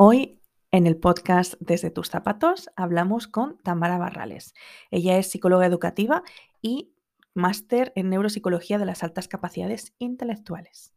[0.00, 0.40] Hoy
[0.70, 4.54] en el podcast Desde tus zapatos hablamos con Tamara Barrales.
[4.92, 6.22] Ella es psicóloga educativa
[6.62, 6.92] y
[7.34, 10.94] máster en neuropsicología de las altas capacidades intelectuales.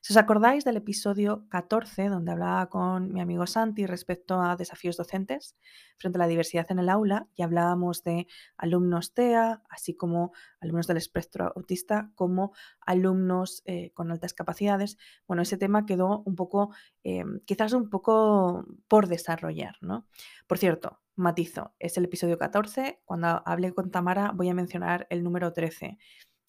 [0.00, 4.96] Si os acordáis del episodio 14, donde hablaba con mi amigo Santi respecto a desafíos
[4.96, 5.56] docentes
[5.96, 10.88] frente a la diversidad en el aula, y hablábamos de alumnos TEA, así como alumnos
[10.88, 16.74] del espectro autista, como alumnos eh, con altas capacidades, bueno, ese tema quedó un poco,
[17.04, 20.08] eh, quizás un poco por desarrollar, ¿no?
[20.48, 25.22] Por cierto, matizo, es el episodio 14, cuando hablé con Tamara voy a mencionar el
[25.22, 25.98] número 13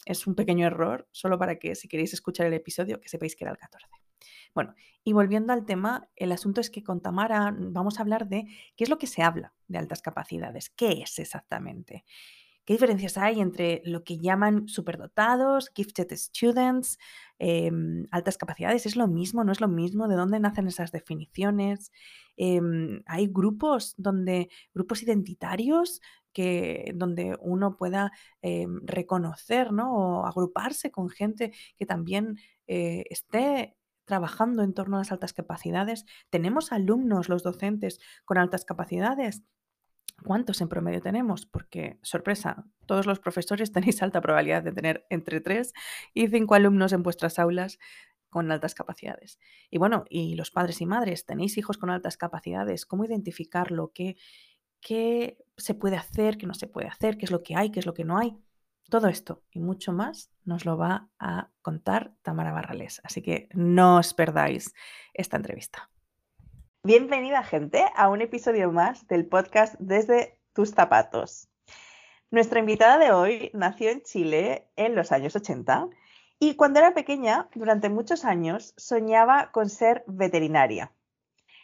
[0.05, 3.43] es un pequeño error, solo para que si queréis escuchar el episodio, que sepáis que
[3.43, 3.87] era el 14.
[4.53, 8.45] Bueno, y volviendo al tema, el asunto es que con Tamara vamos a hablar de
[8.75, 12.05] qué es lo que se habla de altas capacidades, qué es exactamente.
[12.65, 16.97] ¿Qué diferencias hay entre lo que llaman superdotados, gifted students,
[17.39, 18.85] em, altas capacidades?
[18.85, 19.43] ¿Es lo mismo?
[19.43, 20.07] ¿No es lo mismo?
[20.07, 21.91] ¿De dónde nacen esas definiciones?
[22.37, 29.93] Em, ¿Hay grupos donde, grupos identitarios que, donde uno pueda em, reconocer ¿no?
[30.21, 32.37] o agruparse con gente que también
[32.67, 36.05] eh, esté trabajando en torno a las altas capacidades.
[36.29, 39.43] ¿Tenemos alumnos, los docentes, con altas capacidades?
[40.23, 41.45] ¿Cuántos en promedio tenemos?
[41.45, 45.73] Porque, sorpresa, todos los profesores tenéis alta probabilidad de tener entre 3
[46.13, 47.79] y 5 alumnos en vuestras aulas
[48.29, 49.39] con altas capacidades.
[49.69, 53.91] Y bueno, y los padres y madres, tenéis hijos con altas capacidades, ¿cómo identificarlo?
[53.93, 54.17] ¿Qué,
[54.81, 57.79] qué se puede hacer, qué no se puede hacer, qué es lo que hay, qué
[57.79, 58.37] es lo que no hay.
[58.89, 63.01] Todo esto y mucho más nos lo va a contar Tamara Barrales.
[63.03, 64.73] Así que no os perdáis
[65.13, 65.89] esta entrevista.
[66.85, 71.47] Bienvenida gente a un episodio más del podcast Desde tus zapatos.
[72.29, 75.87] Nuestra invitada de hoy nació en Chile en los años 80
[76.39, 80.91] y cuando era pequeña, durante muchos años, soñaba con ser veterinaria.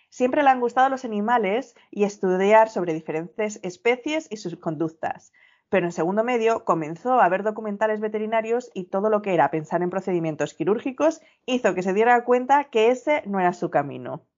[0.10, 5.34] Siempre le han gustado los animales y estudiar sobre diferentes especies y sus conductas.
[5.68, 9.84] Pero en segundo medio comenzó a ver documentales veterinarios y todo lo que era pensar
[9.84, 14.29] en procedimientos quirúrgicos hizo que se diera cuenta que ese no era su camino.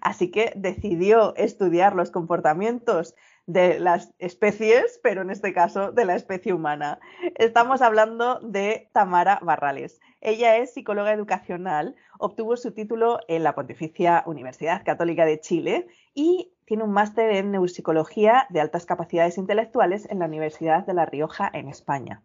[0.00, 3.14] Así que decidió estudiar los comportamientos
[3.46, 6.98] de las especies, pero en este caso de la especie humana.
[7.36, 10.00] Estamos hablando de Tamara Barrales.
[10.20, 16.52] Ella es psicóloga educacional, obtuvo su título en la Pontificia Universidad Católica de Chile y
[16.64, 21.48] tiene un máster en neuropsicología de altas capacidades intelectuales en la Universidad de La Rioja
[21.52, 22.22] en España.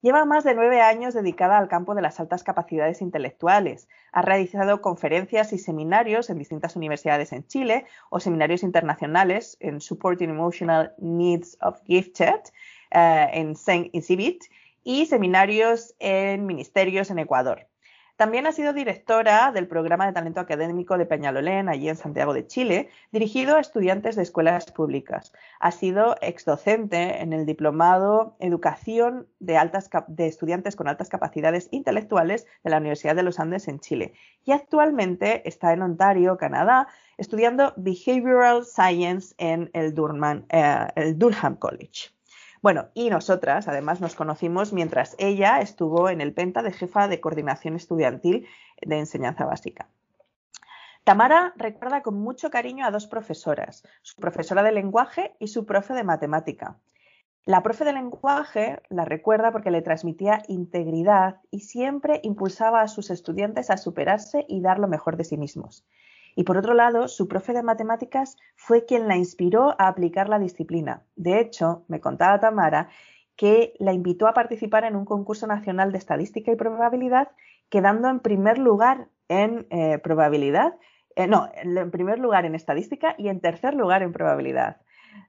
[0.00, 3.88] Lleva más de nueve años dedicada al campo de las altas capacidades intelectuales.
[4.12, 10.30] Ha realizado conferencias y seminarios en distintas universidades en Chile o seminarios internacionales en Supporting
[10.30, 12.40] Emotional Needs of Gifted
[12.92, 14.44] eh, en Saint Incibit
[14.84, 17.66] y seminarios en ministerios en Ecuador.
[18.18, 22.48] También ha sido directora del programa de talento académico de Peñalolén, allí en Santiago de
[22.48, 25.32] Chile, dirigido a estudiantes de escuelas públicas.
[25.60, 32.48] Ha sido exdocente en el diplomado Educación de, altas, de estudiantes con altas capacidades intelectuales
[32.64, 34.14] de la Universidad de los Andes en Chile.
[34.44, 39.94] Y actualmente está en Ontario, Canadá, estudiando Behavioral Science en el,
[40.48, 42.17] eh, el Durham College.
[42.60, 47.20] Bueno, y nosotras además nos conocimos mientras ella estuvo en el Penta de jefa de
[47.20, 48.46] coordinación estudiantil
[48.80, 49.88] de enseñanza básica.
[51.04, 55.94] Tamara recuerda con mucho cariño a dos profesoras, su profesora de lenguaje y su profe
[55.94, 56.78] de matemática.
[57.44, 63.08] La profe de lenguaje la recuerda porque le transmitía integridad y siempre impulsaba a sus
[63.08, 65.86] estudiantes a superarse y dar lo mejor de sí mismos.
[66.38, 70.38] Y por otro lado, su profe de matemáticas fue quien la inspiró a aplicar la
[70.38, 71.02] disciplina.
[71.16, 72.90] De hecho, me contaba Tamara
[73.34, 77.32] que la invitó a participar en un concurso nacional de estadística y probabilidad,
[77.70, 80.76] quedando en primer lugar en eh, probabilidad,
[81.16, 84.76] eh, no, en primer lugar en estadística y en tercer lugar en probabilidad.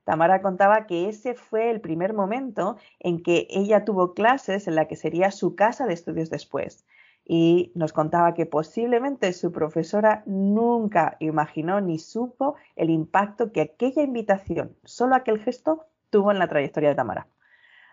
[0.04, 4.88] Tamara contaba que ese fue el primer momento en que ella tuvo clases en la
[4.88, 6.86] que sería su casa de estudios después
[7.32, 14.02] y nos contaba que posiblemente su profesora nunca imaginó ni supo el impacto que aquella
[14.02, 17.28] invitación, solo aquel gesto, tuvo en la trayectoria de Tamara.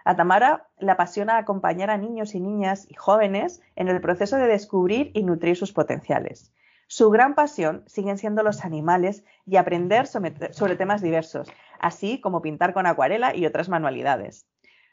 [0.06, 4.47] A Tamara le apasiona acompañar a niños y niñas y jóvenes en el proceso de
[4.47, 6.55] descubrir y nutrir sus potenciales.
[6.87, 12.73] Su gran pasión siguen siendo los animales y aprender sobre temas diversos, así como pintar
[12.73, 14.47] con acuarela y otras manualidades.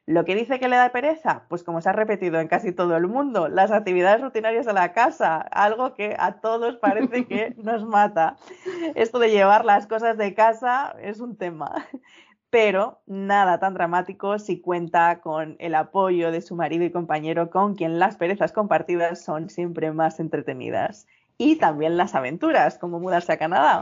[0.06, 2.98] Lo que dice que le da pereza, pues como se ha repetido en casi todo
[2.98, 7.86] el mundo, las actividades rutinarias de la casa, algo que a todos parece que nos
[7.86, 8.36] mata.
[8.96, 11.88] Esto de llevar las cosas de casa es un tema,
[12.50, 17.76] pero nada tan dramático si cuenta con el apoyo de su marido y compañero con
[17.76, 21.08] quien las perezas compartidas son siempre más entretenidas.
[21.38, 23.82] Y también las aventuras, como mudarse a Canadá.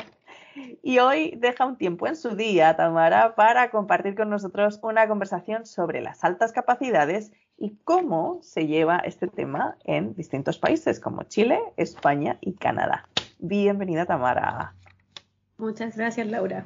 [0.84, 5.66] Y hoy deja un tiempo en su día, Tamara, para compartir con nosotros una conversación
[5.66, 11.60] sobre las altas capacidades y cómo se lleva este tema en distintos países como Chile,
[11.78, 13.08] España y Canadá.
[13.40, 14.74] Bienvenida, Tamara.
[15.58, 16.66] Muchas gracias, Laura.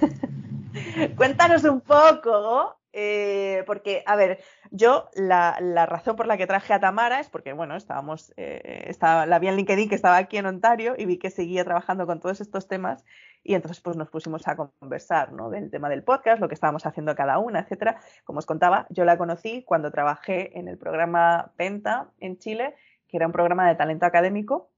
[1.16, 4.38] Cuéntanos un poco eh, porque, a ver,
[4.70, 9.26] yo la, razón por la que traje a Tamara es porque, bueno, estábamos, eh, estaba,
[9.26, 12.20] la vi en LinkedIn que estaba aquí en Ontario y vi que seguía trabajando con
[12.20, 13.04] todos estos temas
[13.42, 15.50] y entonces pues nos pusimos a conversar, ¿no?
[15.50, 18.00] Del tema del podcast, lo que estábamos haciendo cada una, etcétera.
[18.22, 22.76] Como os contaba, yo la conocí cuando trabajé en el programa Penta en Chile,
[23.08, 24.70] que era un programa de talento académico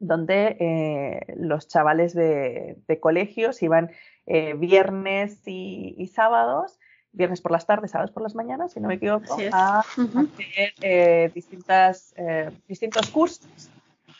[0.00, 3.90] donde eh, los chavales de, colegios iban
[4.26, 6.78] viernes y sábados
[7.12, 11.30] viernes por las tardes, sábados por las mañanas, si no me equivoco, a hacer eh,
[11.34, 13.70] distintas, eh, distintos cursos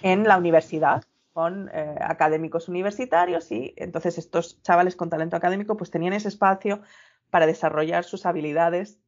[0.01, 5.91] en la universidad con eh, académicos universitarios y entonces estos chavales con talento académico pues
[5.91, 6.83] tenían ese espacio
[7.31, 8.99] para desarrollar sus habilidades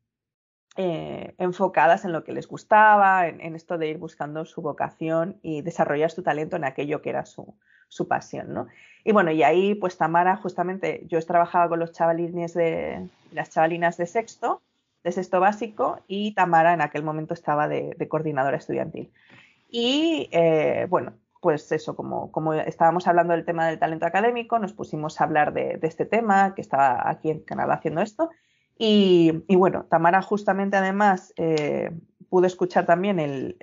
[0.77, 5.61] enfocadas en lo que les gustaba, en, en, esto de ir buscando su vocación y
[5.61, 7.55] desarrollar su talento en aquello que era su,
[7.91, 8.69] su pasión, ¿no?
[9.05, 13.97] Y bueno, y ahí pues Tamara, justamente, yo trabajaba con los chavalines de, las chavalinas
[13.97, 14.63] de sexto,
[15.03, 19.11] de sexto básico, y Tamara en aquel momento estaba de, coordinadora estudiantil.
[19.69, 24.73] Y eh, bueno, pues eso, como, como, estábamos hablando del tema del talento académico, nos
[24.73, 28.31] pusimos a hablar de, este tema, que estaba aquí en Canadá haciendo esto.
[28.79, 31.91] Y, bueno, Tamara justamente además eh,
[32.31, 33.59] pude escuchar también el,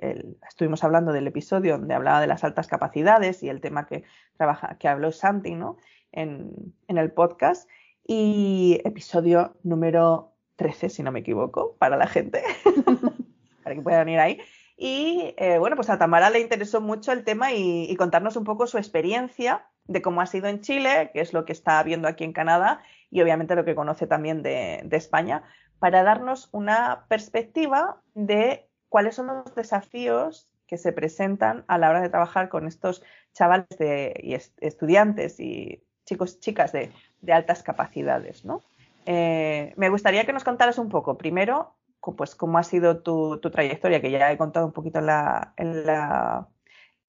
[0.46, 4.04] estuvimos hablando del episodio donde hablaba de las altas capacidades y el tema que
[4.36, 5.78] trabaja, que habló Santi, ¿no?
[6.12, 7.68] En, el podcast.
[8.06, 12.42] Y episodio número 13, si no me equivoco, para la gente,
[13.64, 14.40] para que puedan ir ahí.
[14.76, 18.66] Y eh, bueno, pues a Tamara le interesó mucho el tema y, contarnos un poco
[18.66, 22.24] su experiencia de cómo ha sido en Chile, qué es lo que está viendo aquí
[22.24, 25.42] en Canadá y obviamente lo que conoce también de, de España,
[25.78, 32.00] para darnos una perspectiva de cuáles son los desafíos que se presentan a la hora
[32.00, 33.02] de trabajar con estos
[33.32, 36.90] chavales y estudiantes y chicos chicas de,
[37.32, 38.44] altas capacidades.
[38.44, 38.62] ¿no?
[39.06, 41.74] Eh, me gustaría que nos contaras un poco, primero,
[42.16, 45.84] pues cómo ha sido tu, trayectoria, que ya he contado un poquito en la, en
[45.86, 46.48] la,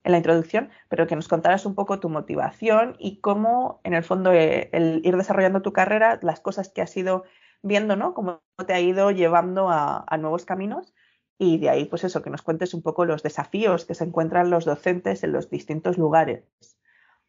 [0.06, 4.69] introducción, pero que nos contaras un poco tu motivación y cómo, en el fondo, eh,
[4.74, 7.24] el ir desarrollando tu carrera, las cosas que has ido
[7.62, 8.14] viendo, ¿no?
[8.14, 10.94] Cómo te ha ido llevando a, nuevos caminos
[11.38, 14.50] y de ahí, pues eso, que nos cuentes un poco los desafíos que se encuentran
[14.50, 16.44] los docentes en los distintos lugares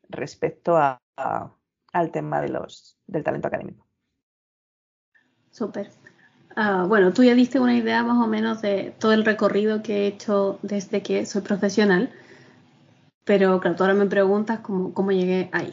[0.08, 3.86] respecto al tema de los, del talento académico.
[5.50, 5.90] Súper.
[6.56, 10.02] Ah, bueno, tú ya diste una idea más o menos de todo el recorrido que
[10.02, 12.10] he hecho desde que soy profesional,
[13.24, 15.72] pero claro, tú ahora me preguntas cómo, cómo llegué ahí.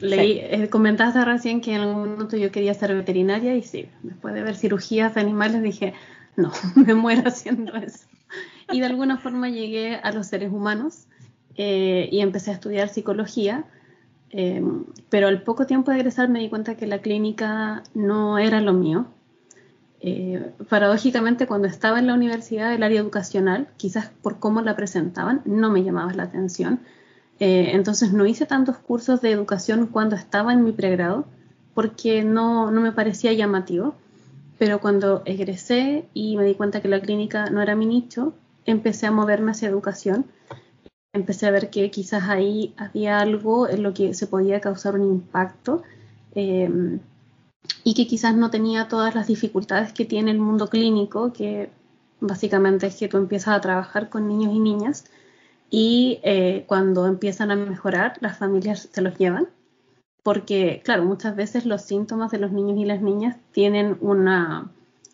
[0.00, 4.34] Leí, eh, comentaste recién que en algún momento yo quería ser veterinaria y sí, después
[4.34, 5.94] de ver cirugías de animales dije,
[6.36, 8.06] no, me muero haciendo eso.
[8.72, 11.06] Y de alguna forma llegué a los seres humanos
[11.54, 13.64] eh, y empecé a estudiar psicología,
[14.30, 18.60] em, pero al poco tiempo de egresar me di cuenta que la clínica no era
[18.60, 19.06] lo mío.
[20.00, 25.42] Eh, paradójicamente, cuando estaba en la universidad, el área educacional, quizás por cómo la presentaban,
[25.44, 26.80] no me llamaba la atención
[27.44, 31.24] eh, entonces no hice tantos cursos de educación cuando estaba en mi pregrado
[31.74, 33.96] porque no, no me parecía llamativo.
[34.60, 38.32] Pero cuando egresé y me di cuenta que la clínica no era mi nicho,
[38.64, 40.26] empecé a moverme hacia educación.
[41.12, 45.02] Empecé a ver que quizás ahí había algo en lo que se podía causar un
[45.02, 45.82] impacto
[46.36, 47.00] em,
[47.82, 51.70] y que quizás no tenía todas las dificultades que tiene el mundo clínico, que
[52.20, 55.06] básicamente es que tú empiezas a trabajar con niños y niñas
[55.74, 59.48] y eh, cuando empiezan a mejorar, las familias se los llevan,
[60.22, 64.70] porque, claro, muchas veces los síntomas de los niños y las niñas tienen una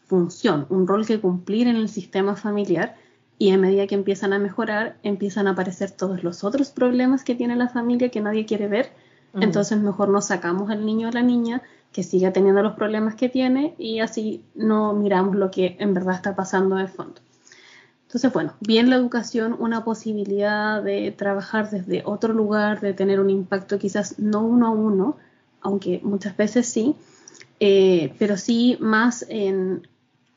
[0.07, 2.97] función, un rol que cumplir en el sistema familiar
[3.39, 7.37] y a medida que empiezan a mejorar, empiezan a aparecer todos los otros problemas que
[7.37, 8.91] tiene la familia que nadie quiere ver.
[9.35, 11.63] Entonces mejor nos sacamos al niño o la niña
[11.93, 16.17] que siga teniendo los problemas que tiene y así no miramos lo que en verdad
[16.17, 17.21] está pasando de fondo.
[18.09, 23.29] Entonces, bueno, bien la educación, una posibilidad de trabajar desde otro lugar, de tener un
[23.29, 25.19] impacto quizás no uno a uno,
[25.61, 26.97] aunque muchas veces sí,
[27.61, 29.87] eh, pero sí más en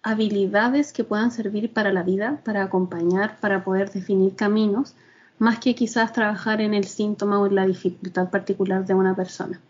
[0.04, 4.94] habilidades que puedan servir para la vida, para acompañar, para poder definir caminos,
[5.40, 9.62] más que quizás trabajar en el síntoma o en la dificultad particular de una persona.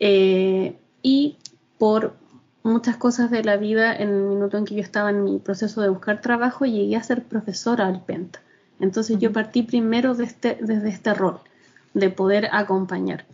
[0.00, 1.36] Eh, y
[1.76, 2.14] por
[2.62, 5.80] muchas cosas de la vida en el minuto en que yo estaba en mi proceso
[5.80, 8.40] de buscar trabajo, llegué a ser profesora al Penta.
[8.80, 11.40] Entonces yo partí primero este, desde este rol,
[11.94, 13.24] de poder acompañar.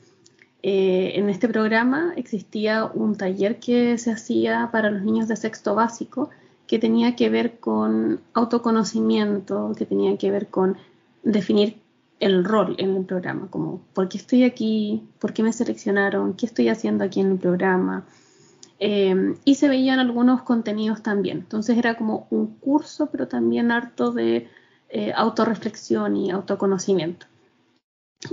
[0.63, 5.75] Eh, en este programa existía un taller que se hacía para los niños de sexto
[5.75, 6.31] básico
[6.67, 10.77] que tenía que ver con autoconocimiento, que tenía que ver con
[11.23, 11.81] definir
[12.21, 16.47] el rol en el programa, como por qué estoy aquí, por qué me seleccionaron, qué
[16.47, 18.05] estoy haciendo aquí en el programa.
[18.81, 21.39] Eh, y se veían algunos contenidos también.
[21.39, 24.49] Entonces era como un curso, pero también harto de
[24.89, 27.27] eh, autorreflexión y autoconocimiento.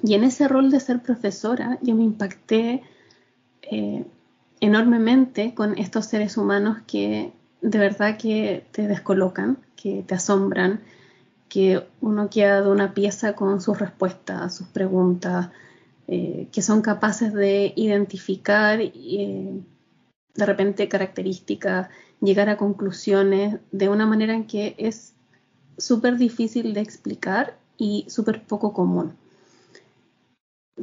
[0.04, 2.84] Y en ese rol de ser profesora, yo me impacté
[3.62, 4.06] eh,
[4.60, 10.82] enormemente con estos seres humanos que de verdad que te descolocan, que te asombran,
[11.50, 15.50] que uno queda de una pieza con sus respuestas, sus preguntas,
[16.08, 19.62] eh, que son capaces de identificar eh,
[20.36, 21.90] de repente características,
[22.22, 25.14] llegar a conclusiones de una manera en que es
[25.78, 29.14] súper difícil de explicar y súper poco común.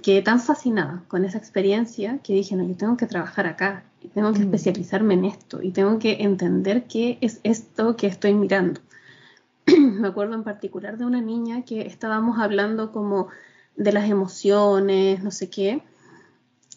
[0.02, 4.08] Quedé tan fascinada con esa experiencia que dije, no, yo tengo que trabajar acá, y
[4.08, 4.44] tengo que mm.
[4.44, 8.80] especializarme en esto, y tengo que entender qué es esto que estoy mirando.
[9.66, 13.28] Me acuerdo en particular de una niña que estábamos hablando como
[13.76, 15.82] de las emociones, no sé qué,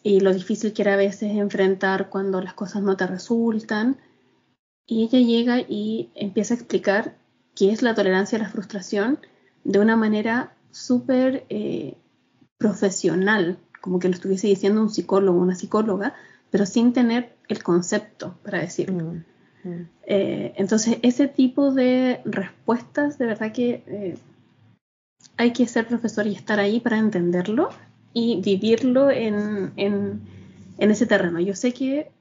[0.05, 3.97] y lo difícil que era a veces enfrentar cuando las cosas no te resultan.
[4.85, 7.17] Y ella llega y empieza a explicar
[7.55, 9.17] qué es la tolerancia a la frustración
[9.63, 11.97] de una manera súper eh,
[12.59, 16.13] profesional, como que lo estuviese diciendo un psicólogo, una psicóloga,
[16.51, 19.05] pero sin tener el concepto para decirlo.
[19.63, 19.89] Mm, mm.
[20.05, 24.17] Eh, entonces, ese tipo de respuestas, de verdad que eh,
[25.35, 27.69] hay que ser profesor y estar ahí para entenderlo
[28.15, 30.21] y vivirlo en, en,
[30.77, 31.41] en ese terreno.
[31.41, 32.11] Yo sé que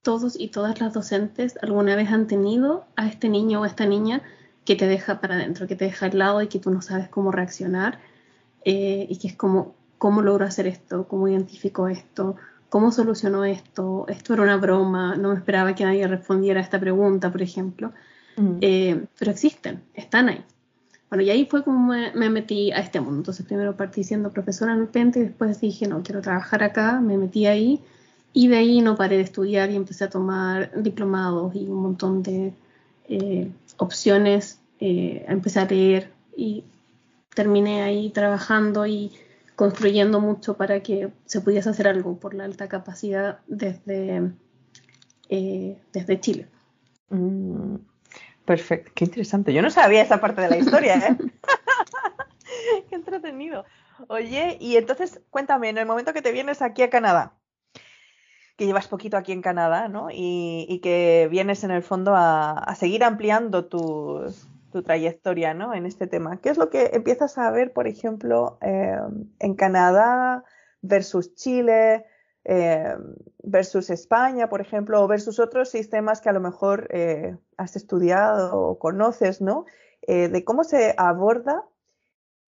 [0.00, 3.86] todos y todas las docentes alguna vez han tenido a este niño o a esta
[3.86, 4.22] niña
[4.64, 7.08] que te deja para adentro, que te deja al lado y que tú no sabes
[7.08, 7.98] cómo reaccionar
[8.64, 11.08] eh, y que es como, ¿cómo logro hacer esto?
[11.08, 12.36] ¿Cómo identifico esto?
[12.68, 14.06] ¿Cómo solucionó esto?
[14.06, 17.92] Esto era una broma, no me esperaba que nadie respondiera a esta pregunta, por ejemplo.
[18.36, 18.58] Mm.
[18.60, 20.44] Eh, pero existen, están ahí.
[21.08, 23.18] Bueno, y ahí fue como me, metí a este mundo.
[23.18, 27.00] Entonces primero partí siendo profesora en el Pente y después dije, no, quiero trabajar acá,
[27.00, 27.80] me metí ahí
[28.32, 32.22] y de ahí no paré de estudiar y empecé a tomar diplomados y un montón
[32.22, 32.52] de
[33.08, 36.64] eh, opciones, eh, empecé a leer y
[37.34, 39.12] terminé ahí trabajando y
[39.54, 44.32] construyendo mucho para que se pudiese hacer algo por la alta capacidad desde,
[45.28, 46.48] eh, desde Chile.
[47.10, 47.76] Mm.
[48.46, 49.52] Perfecto, qué interesante.
[49.52, 51.16] Yo no sabía esa parte de la historia, ¿eh?
[52.88, 53.64] qué entretenido.
[54.08, 57.34] Oye, y entonces cuéntame, en el momento que te vienes aquí a Canadá,
[58.56, 60.08] que llevas poquito aquí en Canadá, ¿no?
[60.12, 64.32] Y, que vienes en el fondo a, seguir ampliando tu,
[64.84, 65.74] trayectoria, ¿no?
[65.74, 66.38] En este tema.
[66.40, 68.96] ¿Qué es lo que empiezas a ver, por ejemplo, eh,
[69.40, 70.44] en Canadá
[70.82, 72.04] versus Chile?
[72.48, 72.96] Eh,
[73.42, 78.56] versus España, por ejemplo, o versus otros sistemas que a lo mejor eh, has estudiado
[78.56, 79.64] o conoces, ¿no?
[80.02, 81.64] Eh, de cómo se aborda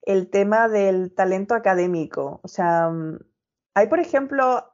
[0.03, 2.39] el tema del talento académico.
[2.45, 3.19] O sea, mm,
[3.75, 4.73] hay, por ejemplo,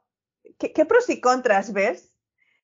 [0.59, 2.13] ¿qué, pros y contras ves,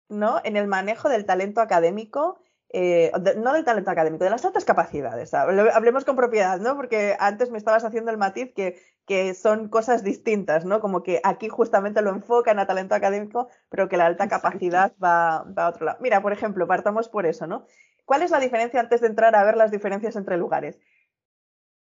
[0.07, 0.39] ¿no?
[0.43, 2.40] En el manejo del talento académico
[2.73, 5.33] eh, no del talento académico, de las altas capacidades.
[5.33, 6.77] Hablemos con propiedad, ¿no?
[6.77, 10.79] Porque antes me estabas haciendo el matiz que, que, son cosas distintas, ¿no?
[10.79, 15.43] Como que aquí justamente lo enfocan a talento académico, pero que la alta capacidad va,
[15.43, 15.97] va, a otro lado.
[16.01, 17.65] Mira, por ejemplo, partamos por eso, ¿no?
[18.05, 20.79] ¿Cuál es la diferencia antes de entrar a ver las diferencias entre lugares?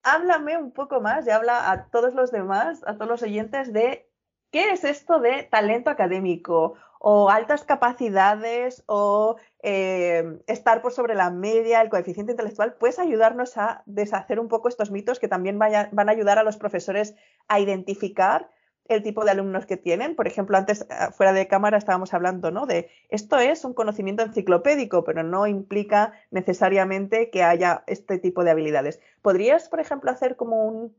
[0.02, 4.08] Háblame un poco más y habla a todos los demás, a todos los oyentes, de
[4.50, 11.30] qué es esto de talento académico o altas capacidades o eh, estar por sobre la
[11.30, 16.08] media, el coeficiente intelectual, puedes ayudarnos a deshacer un poco estos mitos que también van
[16.08, 17.16] a ayudar a los profesores
[17.48, 18.50] a identificar
[18.86, 20.14] el tipo de alumnos que tienen.
[20.14, 22.66] Por ejemplo, antes eh, fuera de cámara estábamos hablando ¿no?
[22.66, 28.50] de esto es un conocimiento enciclopédico, pero no implica necesariamente que haya este tipo de
[28.50, 29.00] habilidades.
[29.22, 30.94] ¿Podrías, por ejemplo, hacer como un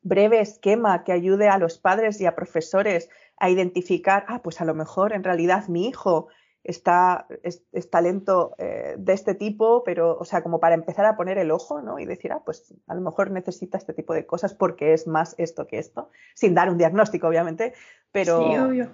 [0.00, 4.64] breve esquema que ayude a los padres y a profesores a identificar, ah, pues a
[4.64, 6.28] lo mejor en realidad mi hijo
[6.64, 11.38] está, es, talento eh, de este tipo, pero, o sea, como para empezar a poner
[11.38, 11.98] el ojo, ¿no?
[11.98, 15.34] Y decir, ah, pues a lo mejor necesita este tipo de cosas porque es más
[15.38, 17.74] esto que esto, sin dar un diagnóstico, obviamente,
[18.12, 18.42] pero...
[18.42, 18.90] Sí, obvio.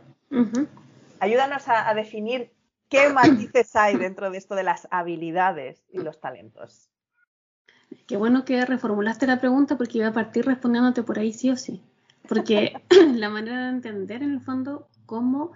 [1.20, 2.52] Ayúdanos a, a definir
[2.88, 6.90] qué matices hay dentro de esto de las habilidades y los talentos.
[8.06, 11.56] Qué bueno que reformulaste la pregunta porque iba a partir respondiéndote por ahí sí o
[11.56, 11.82] sí
[12.28, 12.74] porque
[13.14, 15.52] la manera de entender en el fondo cómo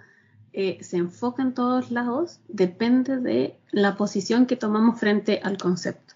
[0.53, 6.15] eh, se enfoca en todos lados depende de la posición que tomamos frente al concepto.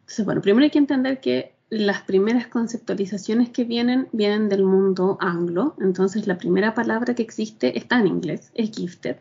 [0.00, 5.18] Entonces, bueno, primero hay que entender que las primeras conceptualizaciones que vienen vienen del mundo
[5.20, 9.16] anglo, entonces la primera palabra que existe está en inglés, es gifted.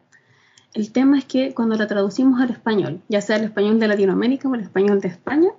[0.73, 4.47] El tema es que cuando la traducimos al español, ya sea el español de Latinoamérica
[4.47, 5.49] o el español de España,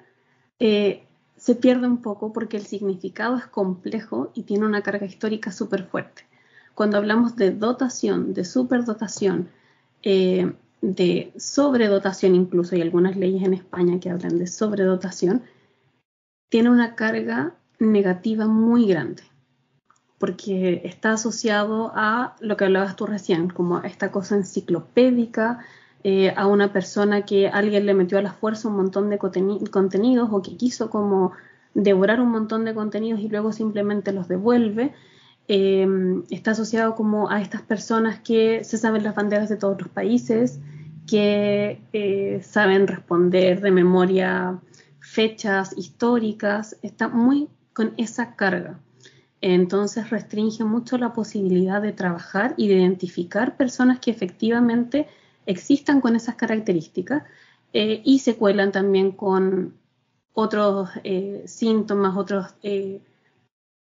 [0.60, 1.07] eh,
[1.48, 5.84] se pierde un poco porque el significado es complejo y tiene una carga histórica súper
[5.84, 6.26] fuerte.
[6.74, 9.48] Cuando hablamos de dotación, de superdotación,
[10.02, 10.52] eh,
[10.82, 15.42] de sobredotación incluso, hay algunas leyes en España que hablan de sobredotación,
[16.50, 19.22] tiene una carga negativa muy grande,
[20.18, 25.60] porque está asociado a lo que hablabas tú recién, como esta cosa enciclopédica,
[26.04, 30.28] eh, a una persona que alguien le metió a la fuerza un montón de contenidos
[30.30, 31.32] o que quiso como
[31.74, 34.92] devorar un montón de contenidos y luego simplemente los devuelve.
[35.48, 39.88] Em, está asociado como a estas personas que se saben las banderas de todos los
[39.88, 40.60] países,
[41.06, 44.60] que eh, saben responder de memoria
[45.00, 48.78] fechas históricas, está muy con esa carga.
[49.40, 55.06] Entonces restringe mucho la posibilidad de trabajar y de identificar personas que efectivamente
[55.48, 57.24] existan con esas características
[57.72, 59.74] eh, y se cuelan también con
[60.34, 63.00] otros eh, síntomas, otros eh,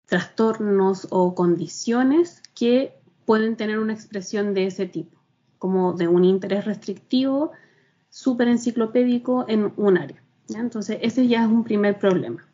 [0.06, 2.94] trastornos o condiciones que
[3.26, 5.18] pueden tener una expresión de ese tipo,
[5.58, 7.52] como de un interés restrictivo,
[8.10, 10.22] súper enciclopédico en un área.
[10.50, 12.46] Entonces, ese ya es un primer problema.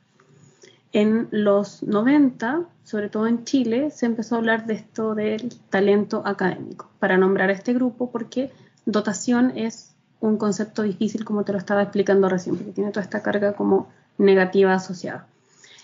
[0.93, 6.23] En los 90, sobre todo en Chile, se empezó a hablar de esto del talento
[6.25, 8.51] académico, para nombrar este grupo porque
[8.85, 13.21] dotación es un concepto difícil, como te lo estaba explicando recién, porque tiene toda esta
[13.21, 15.27] carga como negativa asociada.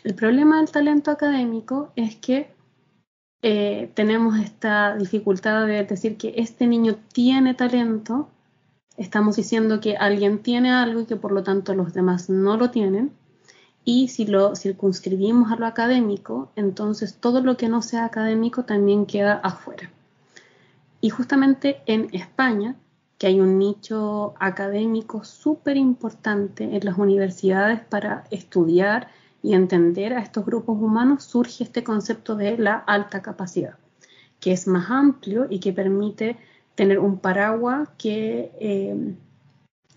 [0.04, 2.52] El problema del talento académico es que
[3.42, 8.30] eh, tenemos esta dificultad de decir que este niño tiene talento
[9.00, 12.70] estamos diciendo que alguien tiene algo y que por lo tanto los demás no lo
[12.70, 13.12] tienen.
[13.86, 19.06] Y si lo circunscribimos a lo académico, entonces todo lo que no sea académico también
[19.06, 19.90] queda afuera.
[21.02, 22.76] Y justamente en España,
[23.20, 29.10] que hay un nicho académico súper importante en las universidades para estudiar
[29.44, 33.76] y entender a estos grupos humanos, surge este concepto de la alta capacidad,
[34.40, 36.38] que es más amplio y que permite
[36.76, 39.16] tener un paraguas que eh,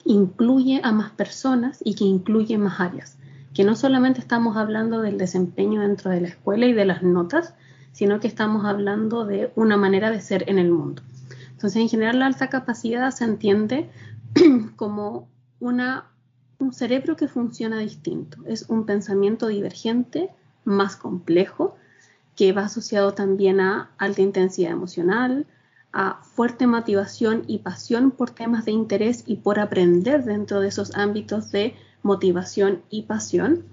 [0.04, 3.18] incluye a más personas y que incluye más áreas.
[3.54, 7.54] Que no solamente estamos hablando del desempeño dentro de la escuela y de las notas,
[7.92, 11.02] sino que estamos hablando de una manera de ser en el mundo.
[11.62, 13.88] Entonces, en general, la alta capacidad se entiende
[14.74, 15.28] como
[15.60, 16.10] una,
[16.58, 18.38] un cerebro que funciona distinto.
[18.46, 20.30] Es un pensamiento divergente,
[20.64, 21.76] más complejo,
[22.34, 25.46] que va asociado también a alta intensidad emocional,
[25.92, 30.96] a fuerte motivación y pasión por temas de interés y por aprender dentro de esos
[30.96, 33.66] ámbitos de motivación y pasión.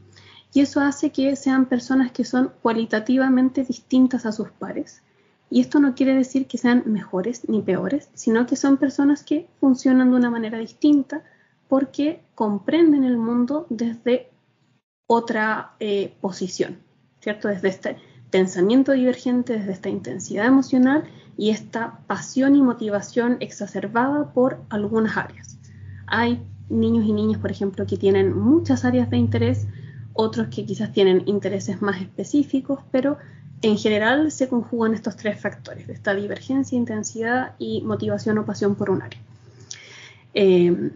[0.53, 5.01] Y eso hace que sean personas que son cualitativamente distintas a sus pares.
[5.49, 9.47] Y esto no quiere decir que sean mejores ni peores, sino que son personas que
[9.59, 11.23] funcionan de una manera distinta
[11.67, 14.29] porque comprenden el mundo desde
[15.07, 16.79] otra eh, posición,
[17.19, 17.47] ¿cierto?
[17.47, 17.97] Desde este
[18.29, 25.57] pensamiento divergente, desde esta intensidad emocional y esta pasión y motivación exacerbada por algunas áreas.
[26.05, 29.67] Hay niños y niñas, por ejemplo, que tienen muchas áreas de interés,
[30.13, 33.17] otros que quizás tienen intereses más específicos, pero
[33.61, 38.89] en general se conjugan estos tres factores, esta divergencia, intensidad y motivación o pasión por
[38.89, 39.19] un área.
[40.33, 40.91] Eh,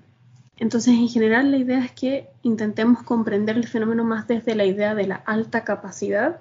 [0.58, 4.95] entonces, en general, la idea es que intentemos comprender el fenómeno más desde la idea
[4.95, 6.39] de la alta capacidad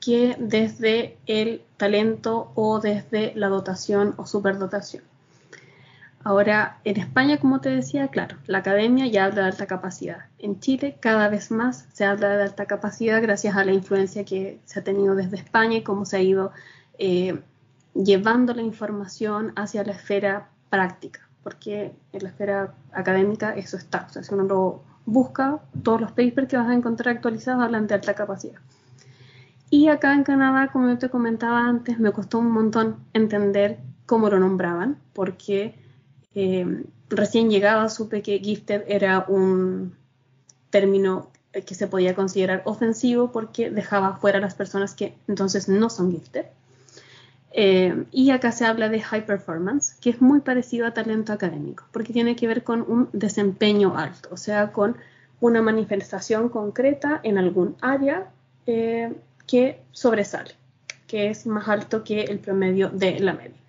[0.00, 5.02] que desde el talento o desde la dotación o superdotación.
[6.24, 10.24] Ahora, en España, como te decía, claro, la academia ya habla de alta capacidad.
[10.38, 14.58] En Chile, cada vez más se habla de alta capacidad gracias a la influencia que
[14.64, 16.50] se ha tenido desde España y cómo se ha ido
[16.98, 17.38] eh,
[17.94, 24.06] llevando la información hacia la esfera práctica, porque en la esfera académica eso está.
[24.08, 27.86] O sea, si uno lo busca, todos los papers que vas a encontrar actualizados hablan
[27.86, 28.60] de alta capacidad.
[29.68, 34.30] Y acá en Canadá, como yo te comentaba antes, me costó un montón entender cómo
[34.30, 35.83] lo nombraban, porque
[36.34, 39.96] eh, recién llegaba supe que gifted era un
[40.70, 45.88] término que se podía considerar ofensivo porque dejaba fuera a las personas que entonces no
[45.90, 46.46] son gifted.
[47.56, 51.84] Eh, y acá se habla de high performance, que es muy parecido a talento académico,
[51.92, 54.96] porque tiene que ver con un desempeño alto, o sea, con
[55.40, 58.28] una manifestación concreta en algún área
[58.66, 59.12] eh,
[59.46, 60.50] que sobresale,
[61.06, 63.60] que es más alto que el promedio de la media.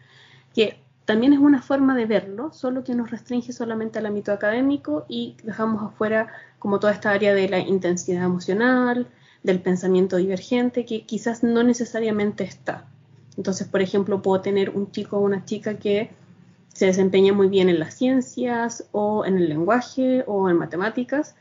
[0.56, 5.06] Que también es una forma de verlo, solo que nos restringe solamente al ámbito académico
[5.08, 9.08] y dejamos afuera como toda esta área de la intensidad emocional,
[9.44, 12.88] del pensamiento divergente, que quizás no necesariamente está.
[13.38, 16.10] Entonces, por ejemplo, puedo tener un chico o una chica que
[16.74, 21.36] se desempeña muy bien en las ciencias o en el lenguaje o en matemáticas,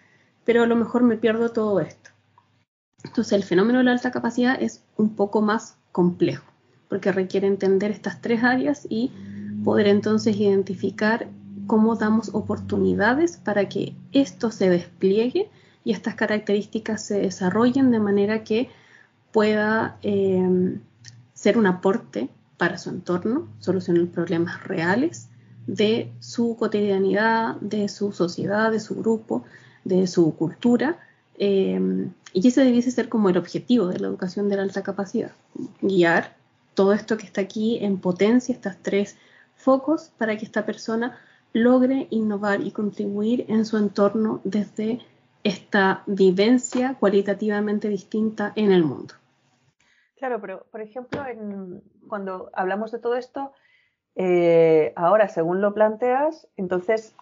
[0.44, 2.10] pero a lo mejor me pierdo todo esto.
[3.02, 6.44] Entonces, el fenómeno de la alta capacidad es un poco más complejo,
[6.88, 9.10] porque requiere entender estas tres áreas y
[9.64, 11.28] poder entonces identificar
[11.66, 15.48] cómo damos oportunidades para que esto se despliegue
[15.84, 18.68] y estas características se desarrollen de manera que
[19.32, 20.78] pueda eh,
[21.32, 25.28] ser un aporte para su entorno, solucionar problemas reales
[25.66, 29.44] de su cotidianidad, de su sociedad, de su grupo,
[29.84, 30.98] de su cultura.
[31.36, 35.32] Eh, y ese debiese ser como el objetivo de la educación de la alta capacidad,
[35.80, 36.36] guiar
[36.74, 39.16] todo esto que está aquí en potencia, estas tres
[39.64, 41.18] focos para que esta persona
[41.52, 45.00] logre innovar y contribuir en su entorno desde
[45.42, 49.14] esta vivencia cualitativamente distinta en el mundo.
[50.16, 51.22] Claro, pero por ejemplo,
[52.08, 53.52] cuando hablamos de todo esto,
[54.16, 57.14] eh, ahora según lo planteas, entonces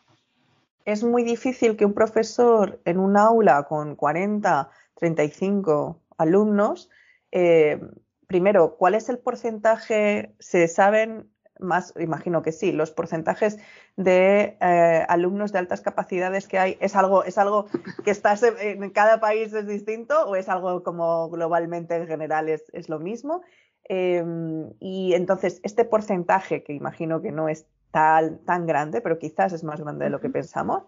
[0.85, 6.91] es muy difícil que un profesor en un aula con 40, 35 alumnos,
[7.33, 7.81] eh,
[8.27, 10.35] primero, ¿cuál es el porcentaje?
[10.39, 11.32] ¿Se saben
[11.63, 13.59] más, imagino que sí, los porcentajes
[13.97, 17.67] de eh, alumnos de altas capacidades que hay, ¿es algo, es algo
[18.05, 22.89] que está en cada país es distinto o es algo como globalmente en general es,
[22.89, 23.43] lo mismo?
[23.85, 29.53] Em, y entonces, este porcentaje, que imagino que no es tan, tan grande, pero quizás
[29.53, 30.85] es más grande de lo que pensamos,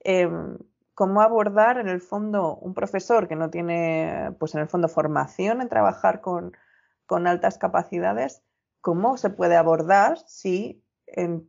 [0.00, 0.58] em,
[0.94, 5.62] ¿cómo abordar en el fondo un profesor que no tiene, pues en el fondo, formación
[5.62, 6.56] en trabajar con,
[7.06, 8.42] con altas capacidades?
[8.80, 11.48] Cómo se puede abordar si en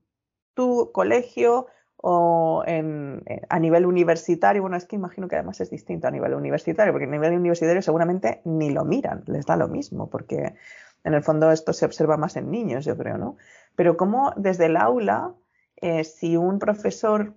[0.54, 1.68] tu colegio
[1.98, 6.34] o eh, a nivel universitario, bueno, es que imagino que además es distinto a nivel
[6.34, 10.56] universitario, porque a nivel universitario seguramente ni lo miran, les da lo mismo, porque
[11.04, 13.38] en el fondo esto se observa más en niños, yo creo, ¿no?
[13.76, 15.34] Pero cómo desde el aula,
[15.78, 17.36] eh, si un profesor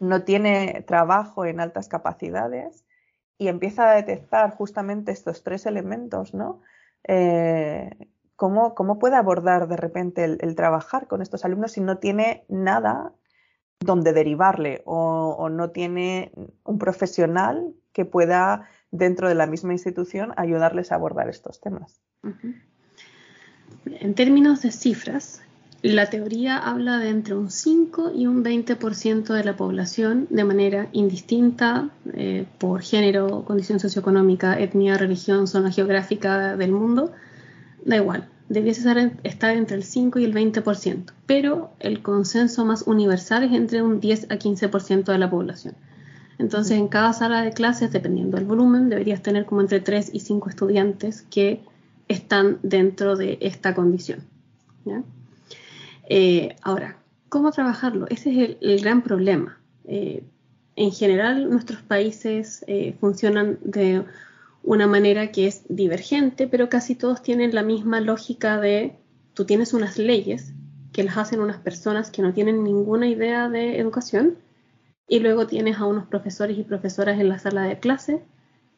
[0.00, 2.84] no tiene trabajo en altas capacidades
[3.38, 6.60] y empieza a detectar justamente estos tres elementos, ¿no?
[7.04, 7.90] Eh,
[8.40, 13.12] ¿Cómo, puede abordar de repente el, trabajar con estos alumnos si no tiene nada
[13.80, 16.32] donde derivarle o, no tiene
[16.64, 22.00] un profesional que pueda dentro de la misma institución ayudarles a abordar estos temas?
[23.84, 25.42] En términos de cifras,
[25.82, 30.88] la teoría habla de entre un 5 y un 20% de la población de manera
[30.92, 37.12] indistinta eh, por género, condición socioeconómica, etnia, religión, zona geográfica del mundo,
[37.84, 38.80] da igual, debiese
[39.22, 44.00] estar entre el 5 y el 20%, pero el consenso más universal es entre un
[44.00, 45.74] 10 a 15% de la población.
[46.38, 50.20] Entonces, en cada sala de clases, dependiendo del volumen, deberías tener como entre 3 y
[50.20, 51.60] 5 estudiantes que
[52.08, 54.24] están dentro de esta condición.
[56.08, 56.96] Eh, ahora,
[57.28, 58.06] ¿cómo trabajarlo?
[58.08, 59.60] Ese es el, gran problema.
[59.84, 60.24] Eh,
[60.76, 64.02] en general, nuestros países eh, funcionan de
[64.62, 68.96] una manera que es divergente, pero casi todos tienen la misma lógica de
[69.34, 70.52] tú tienes unas leyes
[70.92, 74.36] que las hacen unas personas que no tienen ninguna idea de educación
[75.08, 78.22] y luego tienes a unos profesores y profesoras en la sala de clase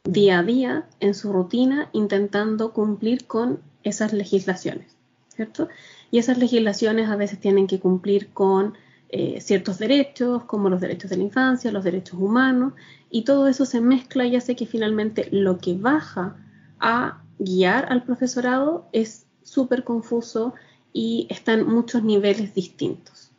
[0.03, 4.95] día a día en su rutina intentando cumplir con esas legislaciones,
[5.29, 5.69] ¿cierto?
[6.11, 8.73] Y esas legislaciones a veces tienen que cumplir con
[9.15, 12.73] eh, ciertos derechos, como los derechos de la infancia, los derechos humanos,
[13.11, 16.35] y todo eso se mezcla y hace que finalmente lo que baja
[16.79, 20.55] a guiar al profesorado es súper confuso
[20.93, 23.29] y está en muchos niveles distintos.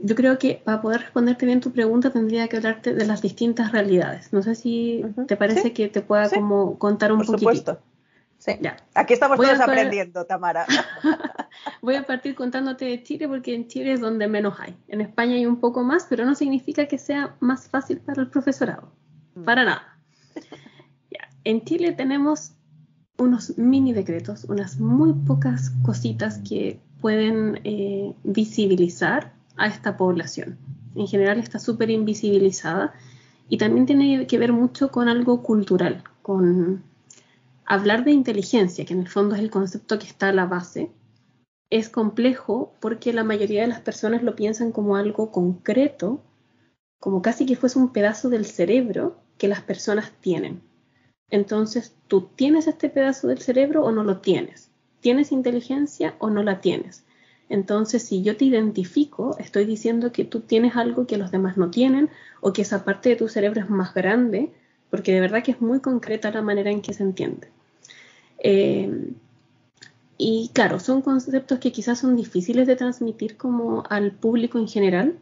[0.00, 3.70] Yo creo que para poder responderte bien tu pregunta tendría que hablarte de las distintas
[3.70, 4.32] realidades.
[4.32, 7.78] No sé si te parece que te pueda como contar un Por Supuesto.
[8.46, 8.52] Sí.
[8.60, 8.76] Ya.
[8.94, 10.66] Aquí estamos todos aprendiendo, Tamara.
[11.82, 14.76] Voy a partir contándote de Chile porque en Chile es donde menos hay.
[14.86, 18.28] En España hay un poco más, pero no significa que sea más fácil para el
[18.28, 18.92] profesorado.
[19.34, 19.44] Mm.
[19.44, 19.98] Para nada.
[21.44, 22.54] En Chile tenemos
[23.18, 30.58] unos mini decretos, unas muy pocas cositas que pueden eh, visibilizar a esta población.
[30.96, 32.94] En general está súper invisibilizada
[33.48, 36.82] y también tiene que ver mucho con algo cultural, con
[37.66, 40.90] hablar de inteligencia, que en el fondo es el concepto que está a la base,
[41.68, 46.22] es complejo porque la mayoría de las personas lo piensan como algo concreto,
[47.00, 50.62] como casi que fuese un pedazo del cerebro que las personas tienen.
[51.28, 54.70] Entonces, ¿tú tienes este pedazo del cerebro o no lo tienes?
[55.00, 57.04] ¿Tienes inteligencia o no la tienes?
[57.48, 61.70] Entonces, si yo te identifico, estoy diciendo que tú tienes algo que los demás no
[61.70, 64.52] tienen o que esa parte de tu cerebro es más grande,
[64.90, 67.48] porque de verdad que es muy concreta la manera en que se entiende.
[68.38, 69.12] Eh,
[70.18, 75.18] y claro, son conceptos que quizás son difíciles de transmitir como al público en general,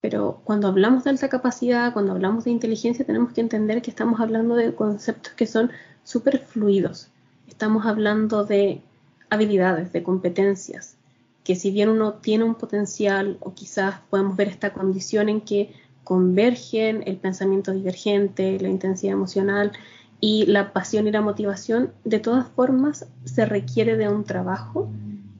[0.00, 4.20] pero cuando hablamos de alta capacidad, cuando hablamos de inteligencia, tenemos que entender que estamos
[4.20, 5.72] hablando de conceptos que son
[6.04, 7.08] súper fluidos.
[7.48, 8.82] Estamos hablando de
[9.30, 10.96] habilidades, de competencias,
[11.42, 15.72] que si bien uno tiene un potencial o quizás podemos ver esta condición en que
[16.04, 19.72] convergen el pensamiento divergente, la intensidad emocional
[20.20, 24.90] y la pasión y la motivación, de todas formas se requiere de un trabajo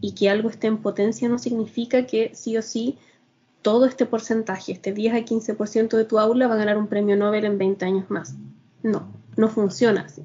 [0.01, 2.99] y que algo esté en potencia no significa que sí o sí
[3.63, 7.17] todo este porcentaje, este 10 a 15% de tu aula va a ganar un premio
[7.17, 8.37] Nobel en 20 años más.
[8.83, 10.23] No, no funciona así.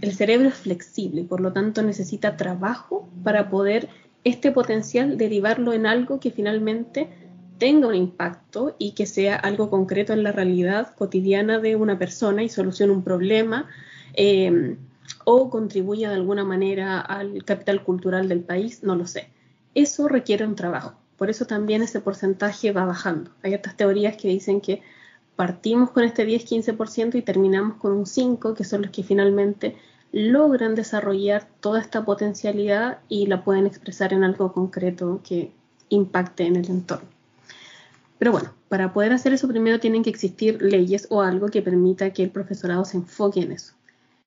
[0.00, 3.88] El cerebro es flexible y por lo tanto necesita trabajo para poder
[4.24, 7.08] este potencial derivarlo en algo que finalmente
[7.60, 12.42] tenga un impacto y que sea algo concreto en la realidad cotidiana de una persona
[12.42, 13.68] y solucione un problema
[14.14, 14.76] eh,
[15.24, 19.28] o contribuya de alguna manera al capital cultural del país, no lo sé.
[19.74, 20.94] Eso requiere un trabajo.
[21.18, 23.30] Por eso también ese porcentaje va bajando.
[23.42, 24.80] Hay otras teorías que dicen que
[25.36, 29.76] partimos con este 10-15% y terminamos con un 5%, que son los que finalmente
[30.12, 35.52] logran desarrollar toda esta potencialidad y la pueden expresar en algo concreto que
[35.90, 37.19] impacte en el entorno.
[38.20, 42.12] Pero bueno, para poder hacer eso primero tienen que existir leyes o algo que permita
[42.12, 43.72] que el profesorado se enfoque en eso.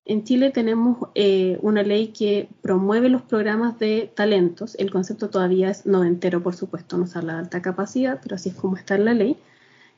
[0.03, 4.73] En Chile tenemos eh, una ley que promueve los programas de talentos.
[4.79, 8.49] El concepto todavía es noventero, por supuesto, no se habla de alta capacidad, pero así
[8.49, 9.37] es como está en la ley,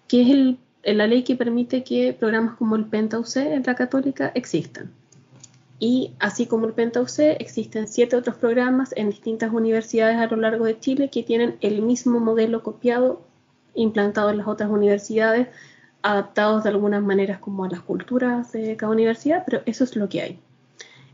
[0.09, 3.75] que es el, la ley que permite que programas como el Penta UC en la
[3.75, 4.91] católica existan.
[5.79, 10.35] Y así como el Penta UC, existen siete otros programas en distintas universidades a lo
[10.35, 13.21] largo de Chile que tienen el mismo modelo copiado
[13.75, 15.47] implantado en las otras universidades,
[16.01, 20.09] adaptados de algunas maneras como a las culturas de cada universidad, pero eso es lo
[20.09, 20.39] que hay.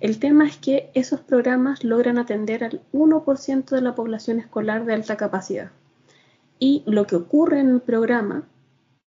[0.01, 4.93] El tema es que esos programas logran atender al 1% de la población escolar de
[4.93, 5.71] alta capacidad.
[6.57, 8.47] Y lo que ocurre en el programa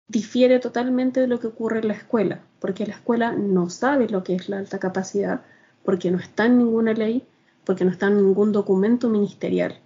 [0.08, 4.24] difiere totalmente de lo que ocurre en la escuela, porque la escuela no sabe lo
[4.24, 5.42] que es la alta capacidad,
[5.84, 7.26] porque no está en ninguna ley,
[7.66, 9.80] porque no está en ningún documento ministerial.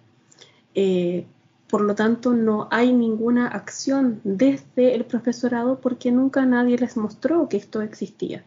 [0.76, 1.26] Eh,
[1.72, 7.48] por lo tanto, no hay ninguna acción desde el profesorado porque nunca nadie les mostró
[7.48, 8.44] que esto existía.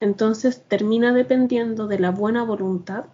[0.00, 3.06] Entonces, termina dependiendo de la buena voluntad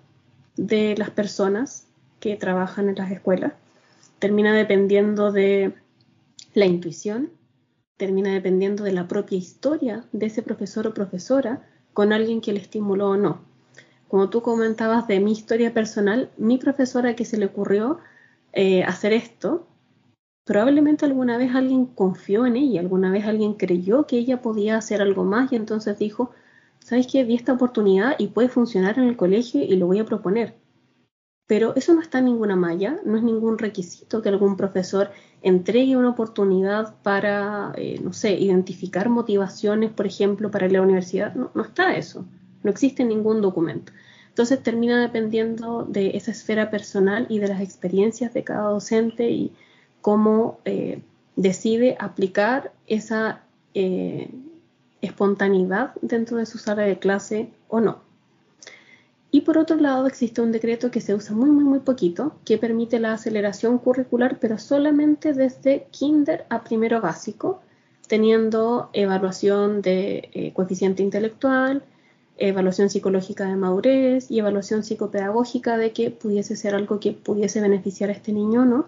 [0.56, 1.86] de las personas
[2.18, 3.52] que trabajan en las escuelas,
[4.18, 5.74] termina dependiendo de
[6.52, 7.30] la intuición,
[7.96, 11.62] termina dependiendo de la propia historia de ese profesor o profesora
[11.92, 13.38] con alguien que le estimuló o no.
[14.08, 18.00] Como tú comentabas de mi historia personal, mi profesora que se le ocurrió
[18.54, 19.66] eh, hacer esto,
[20.44, 25.02] probablemente alguna vez alguien confió en ella, alguna vez alguien creyó que ella podía hacer
[25.02, 26.30] algo más y entonces dijo,
[26.78, 27.24] ¿sabes qué?
[27.24, 30.54] Vi esta oportunidad y puede funcionar en el colegio y lo voy a proponer.
[31.46, 35.10] Pero eso no está en ninguna malla, no es ningún requisito que algún profesor
[35.42, 41.34] entregue una oportunidad para, eh, no sé, identificar motivaciones, por ejemplo, para la universidad.
[41.34, 42.24] No, no está eso,
[42.62, 43.92] no existe ningún documento.
[44.34, 49.52] Entonces termina dependiendo de esa esfera personal y de las experiencias de cada docente y
[50.00, 51.02] cómo eh,
[51.36, 53.44] decide aplicar esa
[53.74, 54.28] eh,
[55.02, 58.00] espontaneidad dentro de su sala de clase o no.
[59.30, 62.58] Y por otro lado existe un decreto que se usa muy muy muy poquito que
[62.58, 67.60] permite la aceleración curricular pero solamente desde kinder a primero básico
[68.08, 71.84] teniendo evaluación de eh, coeficiente intelectual,
[72.36, 78.10] evaluación psicológica de madurez y evaluación psicopedagógica de que pudiese ser algo que pudiese beneficiar
[78.10, 78.86] a este niño o no.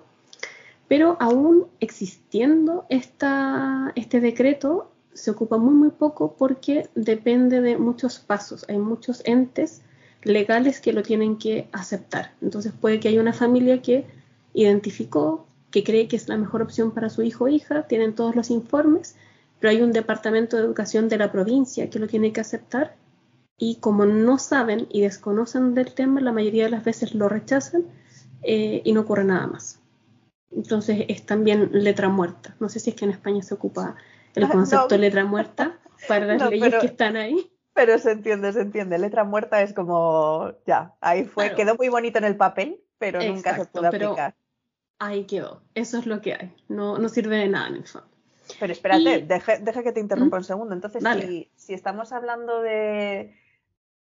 [0.89, 8.19] Pero aún existiendo esta, este decreto, se ocupa muy, muy poco porque depende de muchos
[8.19, 8.65] pasos.
[8.69, 9.83] Hay muchos entes
[10.23, 12.33] legales que lo tienen que aceptar.
[12.41, 14.07] Entonces puede que haya una familia que
[14.55, 18.35] identificó, que cree que es la mejor opción para su hijo o hija, tienen todos
[18.35, 19.17] los informes,
[19.61, 22.95] pero hay un departamento de educación de la provincia que lo tiene que aceptar
[23.59, 27.85] y como no saben y desconocen del tema, la mayoría de las veces lo rechazan
[28.43, 29.81] eh, y no ocurre nada más.
[30.51, 32.55] Entonces es también letra muerta.
[32.61, 33.97] No sé si es que en España se ocupa
[34.35, 37.51] el ah, concepto de letra muerta para las leyes que están ahí.
[37.73, 38.99] Pero se entiende, se entiende.
[38.99, 43.55] Letra muerta es como, ya, ahí fue, quedó muy bonito en el papel, pero nunca
[43.55, 44.35] se pudo aplicar.
[44.99, 45.63] Ahí quedó.
[45.75, 46.55] Eso es lo que hay.
[46.69, 48.09] No, no sirve de nada en el fondo.
[48.59, 50.41] Pero espérate, deja, que te interrumpa ¿Mm?
[50.41, 50.75] un segundo.
[50.75, 53.35] Entonces, si, si estamos hablando de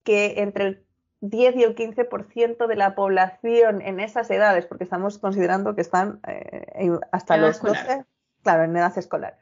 [0.06, 0.86] que entre el
[1.20, 6.22] 10 y el 15% de la población en esas edades, porque estamos considerando que están
[6.28, 8.06] eh, hasta los 12,
[8.44, 9.38] claro, en edad escolar.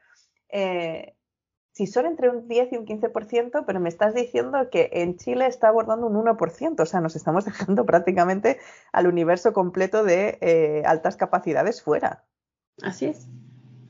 [0.49, 1.15] Eh,
[1.73, 5.47] si son entre un 10 y un 15%, pero me estás diciendo que en Chile
[5.47, 8.59] está abordando un 1%, o sea, nos estamos dejando prácticamente
[8.91, 12.23] al universo completo de eh, altas capacidades fuera.
[12.81, 13.27] Así es.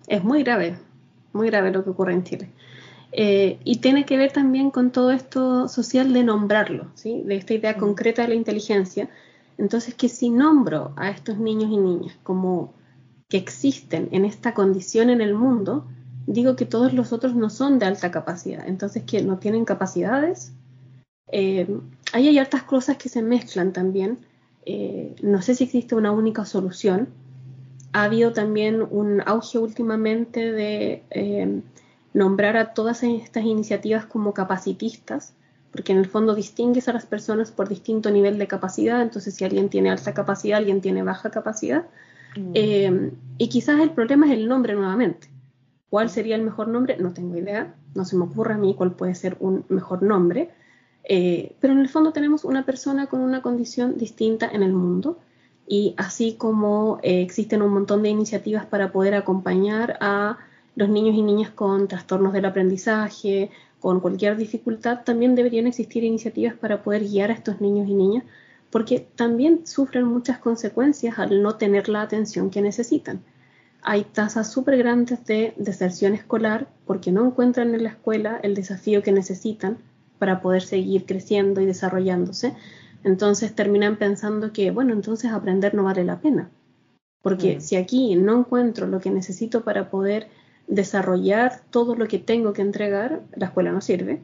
[0.08, 0.78] Es muy grave,
[1.32, 2.50] muy grave lo que ocurre en Chile.
[3.15, 7.21] Eh, y tiene que ver también con todo esto social de nombrarlo, ¿sí?
[7.23, 7.80] de esta idea mm.
[7.80, 9.08] concreta de la inteligencia.
[9.60, 12.73] Entonces, que si nombro a estos niños y niñas como
[13.30, 15.86] que existen en esta condición en el mundo,
[16.26, 20.52] digo que todos los otros no son de alta capacidad, entonces que no tienen capacidades.
[21.28, 21.67] Eh,
[22.13, 24.26] ahí hay hartas cosas que se mezclan también.
[24.65, 27.10] Eh, no sé si existe una única solución.
[27.91, 31.04] Ha habido también un auge últimamente de
[32.13, 35.34] nombrar a todas estas iniciativas como capacitistas,
[35.71, 39.43] porque en el fondo distingues a las personas por distinto nivel de capacidad, entonces si
[39.43, 41.86] alguien tiene alta capacidad, alguien tiene baja capacidad.
[42.36, 42.52] Mm.
[42.54, 45.30] Eh, y quizás el problema es el nombre nuevamente.
[45.89, 46.97] ¿Cuál sería el mejor nombre?
[46.97, 50.49] No tengo idea, no se me ocurre a mí cuál puede ser un mejor nombre,
[51.04, 55.19] eh, pero en el fondo tenemos una persona con una condición distinta en el mundo
[55.67, 60.38] y así como eh, existen un montón de iniciativas para poder acompañar a
[60.76, 66.56] los niños y niñas con trastornos del aprendizaje, con cualquier dificultad, también deberían existir iniciativas
[66.56, 68.24] para poder guiar a estos niños y niñas,
[68.70, 73.22] porque también sufren muchas consecuencias al no tener la atención que necesitan.
[73.84, 79.04] Hay tasas súper grandes de deserción escolar porque no encuentran en la escuela el desafío
[79.04, 79.78] que necesitan
[80.18, 82.56] para poder seguir creciendo y desarrollándose.
[83.04, 86.50] Entonces terminan pensando que, bueno, entonces aprender no vale la pena.
[87.22, 87.62] Porque mm.
[87.62, 90.30] si aquí no encuentro lo que necesito para poder
[90.67, 94.21] desarrollar todo lo que tengo que entregar, la escuela no sirve.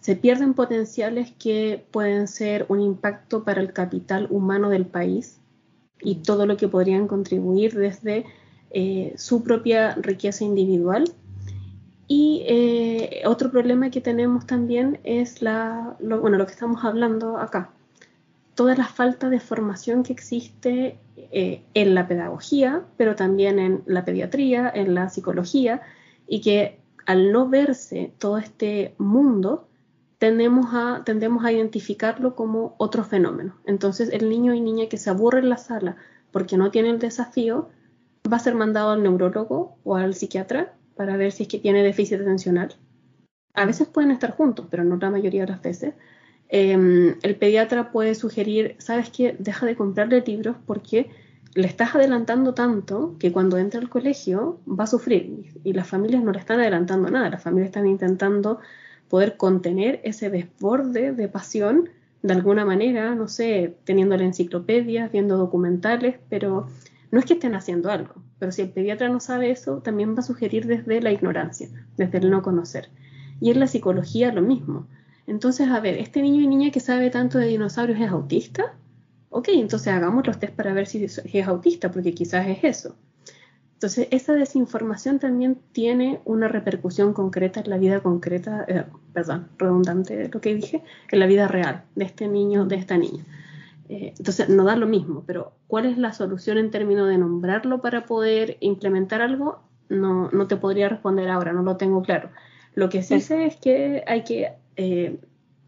[0.00, 5.38] Se pierden potenciales que pueden ser un impacto para el capital humano del país
[6.00, 8.24] y todo lo que podrían contribuir desde
[8.70, 11.04] eh, su propia riqueza individual.
[12.08, 17.70] Y eh, otro problema que tenemos también es la, bueno, lo que estamos hablando acá,
[18.54, 24.04] toda la falta de formación que existe eh, en la pedagogía, pero también en la
[24.04, 25.82] pediatría, en la psicología,
[26.26, 29.68] y que al no verse todo este mundo,
[30.18, 33.56] tendemos a, tendemos a identificarlo como otro fenómeno.
[33.66, 35.96] Entonces, el niño y niña que se aburre en la sala
[36.30, 37.70] porque no tiene el desafío,
[38.30, 41.82] va a ser mandado al neurólogo o al psiquiatra para ver si es que tiene
[41.82, 42.76] déficit atencional.
[43.54, 45.94] A veces pueden estar juntos, pero no la mayoría de las veces.
[46.54, 49.34] Em, el pediatra puede sugerir, ¿sabes qué?
[49.38, 51.08] Deja de comprarle libros porque
[51.54, 56.22] le estás adelantando tanto que cuando entra al colegio va a sufrir y las familias
[56.22, 58.58] no le están adelantando nada, las familias están intentando
[59.08, 61.88] poder contener ese desborde de pasión
[62.20, 66.66] de alguna manera, no sé, teniendo enciclopedias, viendo documentales, pero
[67.10, 70.18] no es que estén haciendo algo, pero si el pediatra no sabe eso, también va
[70.18, 72.90] a sugerir desde la ignorancia, desde el no conocer.
[73.40, 74.86] Y en la psicología lo mismo.
[75.32, 78.74] Entonces, a ver, este niño y niña que sabe tanto de dinosaurios es autista.
[79.30, 82.96] Ok, entonces hagamos los test para ver si, es autista, porque quizás es eso.
[83.72, 90.28] Entonces, esa desinformación también tiene una repercusión concreta en la vida concreta, eh, perdón, redundante
[90.28, 93.24] lo que dije, en la vida real de este niño, de esta niña.
[93.88, 97.80] Eh, entonces, no da lo mismo, pero ¿cuál es la solución en términos de nombrarlo
[97.80, 99.62] para poder implementar algo?
[99.88, 102.28] No, no te podría responder ahora, no lo tengo claro.
[102.74, 105.20] Lo que sí sé es que hay que eh,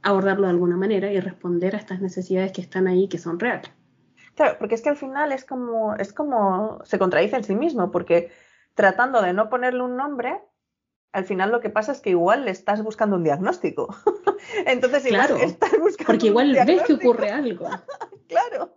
[0.03, 3.71] abordarlo de alguna manera y responder a estas necesidades que están ahí, que son reales.
[4.35, 7.91] Claro, porque es que al final es como, es como se contradice en sí mismo,
[7.91, 8.31] porque
[8.75, 10.41] tratando de no ponerle un nombre,
[11.13, 13.95] al final lo que pasa es que igual le estás buscando un diagnóstico.
[14.67, 17.69] Entonces, igual claro, estás buscando porque igual ves que ocurre algo.
[18.29, 18.77] claro.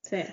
[0.00, 0.24] Sí.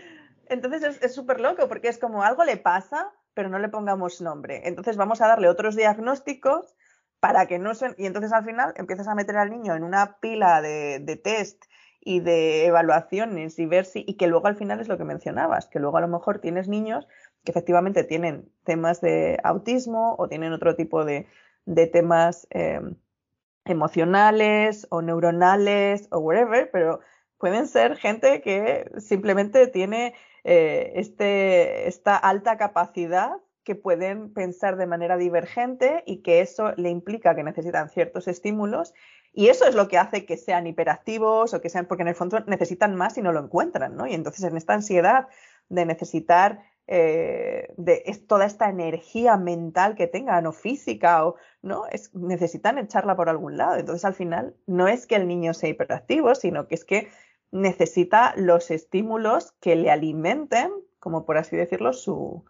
[0.48, 4.62] Entonces es súper loco, porque es como algo le pasa, pero no le pongamos nombre.
[4.68, 6.76] Entonces vamos a darle otros diagnósticos
[7.24, 7.96] para que no se...
[7.98, 11.64] Y entonces al final empiezas a meter al niño en una pila de, test
[12.02, 14.04] y de evaluaciones y ver si...
[14.06, 16.68] Y que luego al final es lo que mencionabas, que luego a lo mejor tienes
[16.68, 17.08] niños
[17.46, 21.26] que efectivamente tienen temas de autismo o tienen otro tipo de,
[21.94, 22.98] temas em,
[23.64, 27.00] emocionales o neuronales o whatever, pero
[27.38, 30.14] pueden ser gente que simplemente tiene
[30.44, 33.32] eh, este, esta alta capacidad
[33.64, 38.94] que pueden pensar de manera divergente y que eso le implica que necesitan ciertos estímulos
[39.34, 42.16] y eso es lo que hace que sean hiperactivos o que sean, porque en el
[42.16, 44.06] fondo necesitan más y no lo encuentran, ¿no?
[44.06, 45.28] Y entonces en esta ansiedad
[45.70, 52.78] de necesitar eh, de toda esta energía mental que tengan o física o no necesitan
[52.78, 56.68] echarla por algún lado entonces al final no es que el niño sea hiperactivo sino
[56.68, 57.08] que es que
[57.54, 62.44] necesita los estímulos que le alimenten, como por así decirlo, su,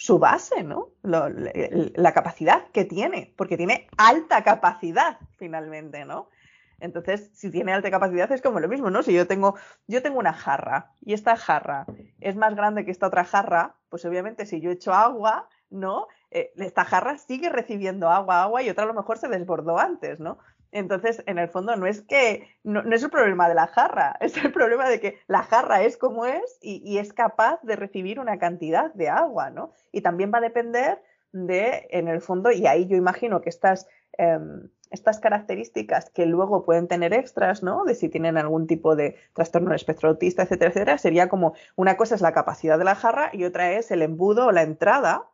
[0.00, 0.94] su base, ¿no?
[1.02, 6.30] la capacidad que tiene, porque tiene alta capacidad finalmente, ¿no?
[6.78, 9.02] Entonces, si tiene alta capacidad es como lo mismo, ¿no?
[9.02, 9.56] Si yo tengo,
[9.88, 11.84] yo tengo una jarra y esta jarra
[12.18, 16.06] es más grande que esta otra jarra, pues obviamente si yo echo agua, ¿no?
[16.30, 20.18] Eh, esta jarra sigue recibiendo agua, agua y otra a lo mejor se desbordó antes,
[20.18, 20.38] ¿no?
[20.72, 24.36] Entonces, en el fondo, no es que no, es el problema de la jarra, es
[24.36, 28.38] el problema de que la jarra es como es y, es capaz de recibir una
[28.38, 29.72] cantidad de agua, ¿no?
[29.92, 31.02] Y también va a depender
[31.32, 36.64] de, en el fondo, y ahí yo imagino que estas em, estas características que luego
[36.64, 37.84] pueden tener extras, ¿no?
[37.84, 42.16] De si tienen algún tipo de trastorno espectro autista, etcétera, etcétera, sería como una cosa
[42.16, 45.28] es la capacidad de la jarra y otra es el embudo o la entrada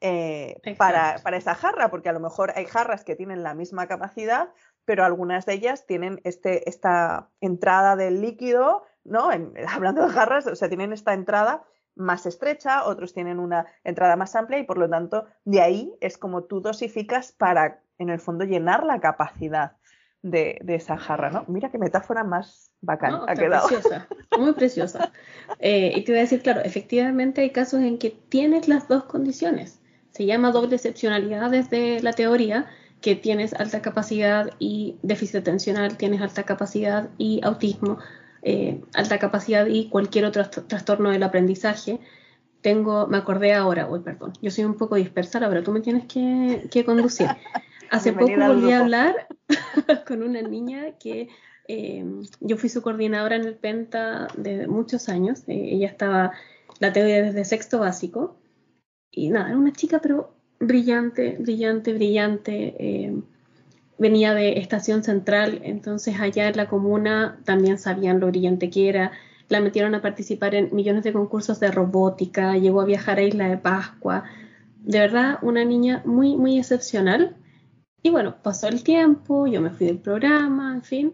[0.00, 4.48] eh, para, esa jarra, porque a lo mejor hay jarras que tienen la misma capacidad,
[4.84, 9.30] pero algunas de ellas tienen este, esta entrada del líquido, ¿no?
[9.68, 11.64] hablando de jarras, o sea, tienen esta entrada
[11.94, 16.16] más estrecha, otros tienen una entrada más amplia y por lo tanto de ahí es
[16.16, 19.76] como tú dosificas para en el fondo llenar la capacidad
[20.22, 21.44] de, esa jarra, ¿no?
[21.48, 23.68] Mira qué metáfora más bacana ha quedado.
[23.68, 24.08] Preciosa,
[24.38, 25.12] muy preciosa.
[25.58, 29.04] Eh, y te voy a decir, claro, efectivamente hay casos en que tienes las dos
[29.04, 29.80] condiciones.
[30.10, 32.66] Se llama doble excepcionalidad desde la teoría,
[33.02, 37.98] que tienes alta capacidad y déficit atencional, tienes alta capacidad y autismo,
[38.42, 42.00] eh, alta capacidad y cualquier otro trastorno del aprendizaje.
[42.62, 46.06] Tengo, me acordé ahora, hoy perdón, yo soy un poco dispersa, pero tú me tienes
[46.06, 47.26] que, que conducir.
[47.90, 49.26] Hace poco volví a hablar
[50.06, 51.28] con una niña que
[51.68, 52.04] eh,
[52.40, 55.40] yo fui su coordinadora en el Penta de muchos años.
[55.48, 56.32] Eh, ella estaba,
[56.78, 58.36] la tengo desde sexto básico.
[59.10, 60.34] Y nada, era una chica, pero
[60.66, 62.74] brillante, brillante, brillante.
[62.78, 63.22] Eh,
[63.98, 69.12] venía de Estación Central, entonces allá en la comuna también sabían lo brillante que era.
[69.48, 73.48] La metieron a participar en millones de concursos de robótica, llegó a viajar a Isla
[73.48, 74.24] de Pascua.
[74.80, 77.36] De verdad, una niña muy, muy excepcional
[78.02, 81.12] y bueno, pasó el tiempo, yo me fui del programa, en fin.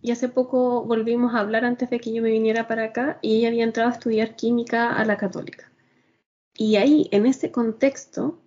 [0.00, 3.36] Y hace poco volvimos a hablar antes de que yo me viniera para acá y
[3.36, 5.70] ella había entrado a estudiar química a la católica.
[6.56, 8.38] Y ahí, en ese contexto,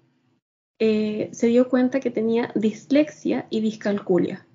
[0.79, 4.45] eh, se dio cuenta que tenía dislexia y discalculia.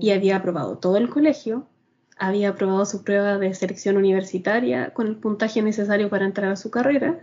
[0.00, 1.66] Y había aprobado todo el colegio,
[2.18, 6.70] había aprobado su prueba de selección universitaria con el puntaje necesario para entrar a su
[6.70, 7.20] carrera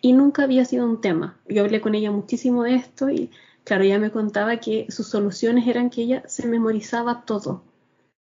[0.00, 1.40] y nunca había sido un tema.
[1.48, 3.30] Yo hablé con ella muchísimo de esto y
[3.68, 7.64] Claro, ella me contaba que sus soluciones eran que ella se memorizaba todo.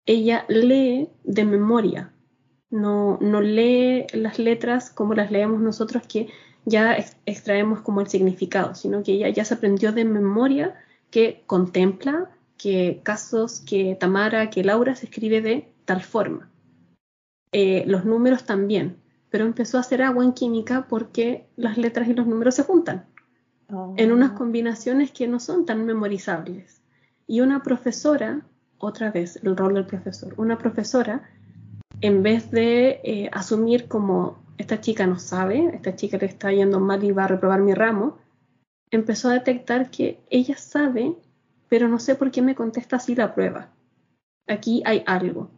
[0.07, 2.11] Ella lee de memoria,
[2.71, 6.29] no, no lee las letras como las leemos nosotros que
[6.65, 10.75] ya extraemos como el significado, sino que ella ya se aprendió de memoria
[11.11, 16.49] que contempla que casos, que Tamara, que Laura se escribe de tal forma.
[17.51, 18.97] Eh, los números también,
[19.29, 23.05] pero empezó a hacer agua en química porque las letras y los números se juntan
[23.97, 24.35] en unas oh.
[24.35, 26.81] combinaciones que no son tan memorizables.
[27.27, 28.45] Y una profesora,
[28.77, 31.29] otra vez el rol del profesor, una profesora,
[32.01, 36.79] en vez de eh, asumir como esta chica no sabe, esta chica le está yendo
[36.79, 38.17] mal y va a reprobar mi ramo,
[38.91, 41.15] empezó a detectar que ella sabe,
[41.67, 43.69] pero no sé por qué me contesta así la prueba.
[44.47, 45.49] Aquí hay algo.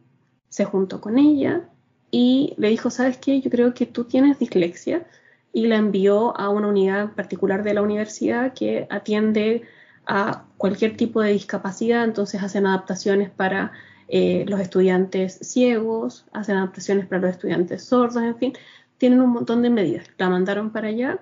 [0.50, 1.70] Se juntó con ella
[2.10, 3.42] y le dijo, ¿sabes qué?
[3.42, 5.06] Yo creo que tú tienes dislexia
[5.54, 9.64] y la envió a una unidad particular de la universidad que atiende
[10.06, 13.74] a cualquier tipo de discapacidad, entonces hacen adaptaciones para
[14.08, 18.54] eh, los estudiantes ciegos, hacen adaptaciones para los estudiantes sordos, en fin,
[18.98, 20.08] tienen un montón de medidas.
[20.18, 21.20] La mandaron para allá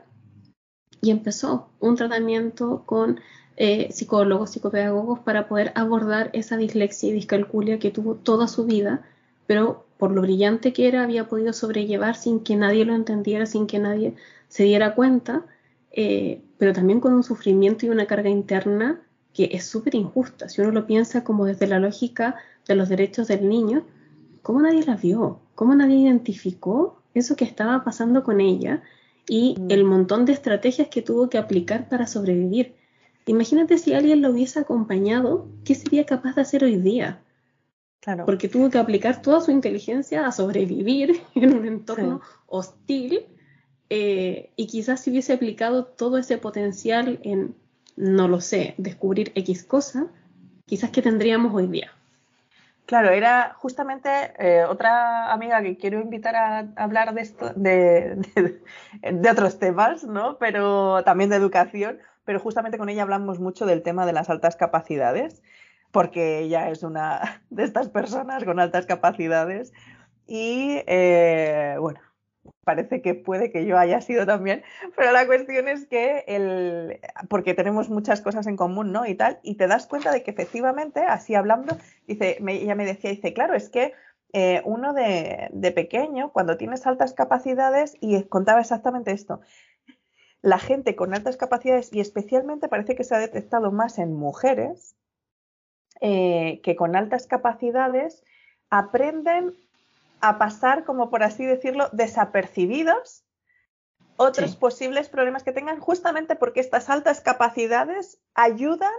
[1.02, 3.20] y empezó un tratamiento con
[3.58, 9.04] eh, psicólogos, psicopedagogos para poder abordar esa dislexia y discalculia que tuvo toda su vida,
[9.48, 13.68] pero por lo brillante que era, había podido sobrellevar sin que nadie lo entendiera, sin
[13.68, 14.16] que nadie
[14.50, 15.46] se diera cuenta,
[15.92, 19.02] eh, pero también con un sufrimiento y una carga interna
[19.34, 20.50] que es súper injusta.
[20.50, 22.36] Si uno lo piensa como desde la lógica
[22.68, 23.86] de los derechos del niño,
[24.42, 25.40] ¿cómo nadie la vio?
[25.56, 28.84] ¿Cómo nadie identificó eso que estaba pasando con ella
[29.28, 29.72] y mm.
[29.72, 32.76] el montón de estrategias que tuvo que aplicar para sobrevivir?
[33.26, 37.22] Imagínate si alguien lo hubiese acompañado, ¿qué sería capaz de hacer hoy día?
[38.26, 43.26] Porque tuvo que aplicar toda su inteligencia a sobrevivir en un entorno hostil
[43.90, 47.56] eh, y quizás si hubiese aplicado todo ese potencial en,
[47.96, 50.08] no lo sé, descubrir X cosa,
[50.66, 51.92] quizás que tendríamos hoy día.
[52.86, 58.20] Claro, era justamente eh, otra amiga que quiero invitar a, hablar de, esto, de,
[59.32, 60.38] otros temas, ¿no?
[60.38, 64.56] Pero también de educación, pero justamente con ella hablamos mucho del tema de las altas
[64.56, 65.42] capacidades
[65.92, 69.72] porque ella es una de estas personas con altas capacidades
[70.28, 72.02] y eh, bueno,
[72.66, 74.64] parece que puede que yo haya sido también,
[74.98, 77.00] pero la cuestión es que el,
[77.30, 79.06] porque tenemos muchas cosas en común, ¿no?
[79.06, 83.12] Y tal, y te das cuenta de que efectivamente, así hablando, dice, ella me decía,
[83.12, 83.94] dice, claro, es que
[84.34, 89.40] eh, uno de, de, pequeño, cuando tienes altas capacidades, y contaba exactamente esto,
[90.42, 94.98] la gente con altas capacidades, y especialmente parece que se ha detectado más en mujeres,
[96.02, 98.24] eh, que con altas capacidades
[98.70, 99.54] aprenden
[100.30, 103.26] a pasar, como por así decirlo, desapercibidos
[104.18, 108.94] otros posibles problemas que tengan, justamente porque estas altas capacidades ayudan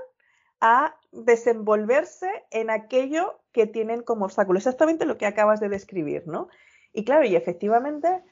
[0.60, 4.58] a desenvolverse en aquello que tienen como obstáculo.
[4.58, 6.48] Exactamente lo que acabas de describir, ¿no?
[6.92, 8.22] Y claro, y efectivamente,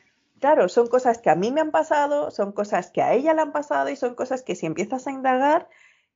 [0.40, 3.42] claro, son cosas que a mí me han pasado, son cosas que a ella le
[3.42, 5.68] han pasado y son cosas que si empiezas a indagar,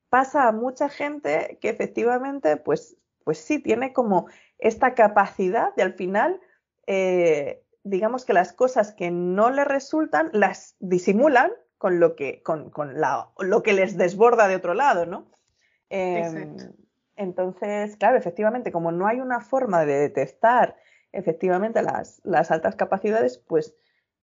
[0.09, 4.27] pasa a mucha gente que efectivamente, pues, pues sí, tiene como
[4.57, 6.39] esta capacidad de al final
[6.91, 12.71] eh, digamos que las cosas que no le resultan las disimulan con lo que, con,
[13.37, 15.29] lo que les desborda de otro lado, ¿no?
[15.89, 16.57] Em,
[17.15, 20.77] entonces, claro, efectivamente, como no hay una forma de detectar
[21.11, 23.75] efectivamente las, altas capacidades, pues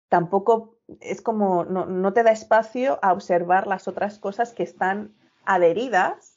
[0.09, 5.13] tampoco es como, no, no, te da espacio a observar las otras cosas que están
[5.45, 6.34] adheridas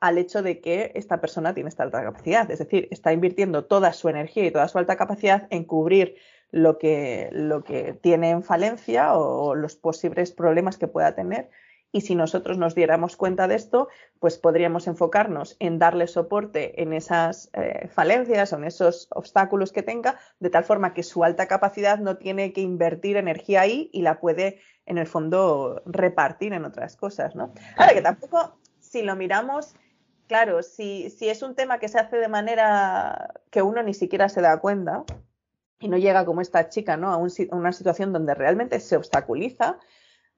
[0.00, 2.50] al hecho de que esta persona tiene esta alta capacidad.
[2.50, 6.16] Es decir, está invirtiendo toda su energía y toda su alta capacidad en cubrir
[6.50, 11.50] lo que, lo que tiene en falencia o, los posibles problemas que pueda tener.
[11.90, 13.88] Y si nosotros nos diéramos cuenta de esto,
[14.20, 19.82] pues podríamos enfocarnos en darle soporte en esas eh, falencias o en esos obstáculos que
[19.82, 24.02] tenga, de tal forma que su alta capacidad no tiene que invertir energía ahí y
[24.02, 27.54] la puede, en el fondo, repartir en otras cosas, ¿no?
[27.78, 29.74] Ahora que tampoco, si lo miramos
[30.28, 34.28] claro, si, si es un tema que se hace de manera que uno ni siquiera
[34.28, 35.04] se da cuenta
[35.80, 37.12] y no llega como esta chica, ¿no?
[37.12, 39.78] A, una situación donde realmente se obstaculiza,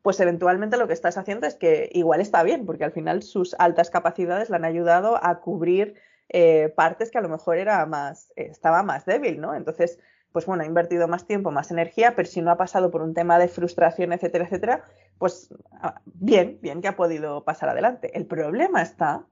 [0.02, 3.54] pues eventualmente lo que estás haciendo es que igual está bien, porque al final sus
[3.58, 5.94] altas capacidades le han ayudado a cubrir
[6.28, 9.54] eh, partes que a lo mejor era más, estaba más débil, ¿no?
[9.54, 9.98] Entonces,
[10.32, 13.14] pues bueno, ha invertido más tiempo, más energía, pero si no ha pasado por un
[13.14, 14.84] tema de frustración, etcétera, etcétera,
[15.18, 18.16] pues ah, bien, bien que ha podido pasar adelante.
[18.16, 19.26] El problema está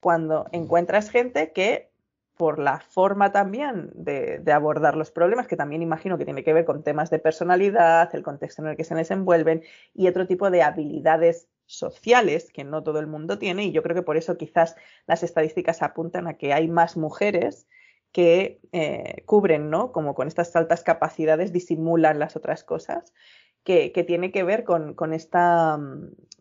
[0.00, 1.90] cuando encuentras gente que
[2.36, 6.66] por la forma también de, abordar los problemas, que también imagino que tiene que ver
[6.66, 9.62] con temas de personalidad, el contexto en el que se desenvuelven
[9.94, 13.96] y otro tipo de habilidades sociales que no todo el mundo tiene y yo creo
[13.96, 14.76] que por eso quizás
[15.06, 17.66] las estadísticas apuntan a que hay más mujeres
[18.12, 19.90] que eh, cubren, ¿no?
[19.92, 23.12] Como con estas altas capacidades disimulan las otras cosas,
[23.64, 25.78] que, tiene que ver con, con, esta,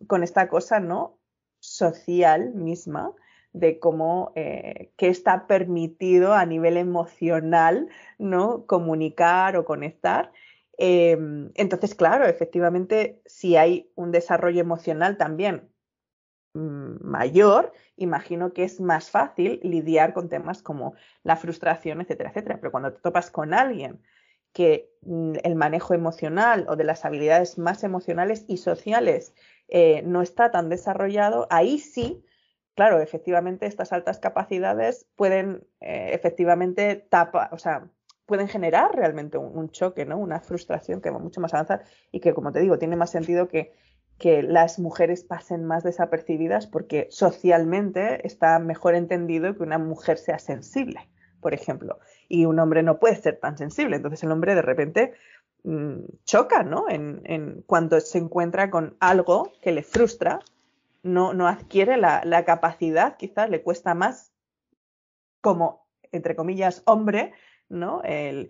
[0.08, 1.18] con esta cosa, ¿no?
[1.60, 3.16] Social misma
[3.56, 7.88] de cómo eh, qué está permitido a nivel emocional,
[8.20, 8.66] ¿no?
[8.66, 10.32] Comunicar o conectar.
[10.78, 15.70] Em, entonces, claro, efectivamente, si hay un desarrollo emocional también
[16.54, 22.58] mm, mayor, imagino que es más fácil lidiar con temas como la frustración, etcétera, etcétera.
[22.60, 24.02] Pero cuando te topas con alguien
[24.54, 29.34] que mm, el manejo emocional o de las habilidades más emocionales y sociales
[29.70, 32.26] eh, no está tan desarrollado, ahí sí
[32.76, 37.90] claro, efectivamente estas altas capacidades pueden eh, efectivamente tapa, o sea,
[38.26, 40.18] pueden generar realmente un, choque, ¿no?
[40.18, 43.48] Una frustración que va mucho más avanzada y que, como te digo, tiene más sentido
[43.48, 43.74] que,
[44.18, 50.40] que las mujeres pasen más desapercibidas porque socialmente está mejor entendido que una mujer sea
[50.40, 51.08] sensible,
[51.40, 53.98] por ejemplo, y un hombre no puede ser tan sensible.
[53.98, 55.14] Entonces el hombre de repente
[55.64, 56.86] mm, choca, ¿no?
[56.90, 60.40] En cuando se encuentra con algo que le frustra
[61.06, 64.34] no, no adquiere la, capacidad, quizás le cuesta más
[65.40, 67.34] como, entre comillas, hombre,
[67.70, 68.02] ¿no?
[68.04, 68.50] El,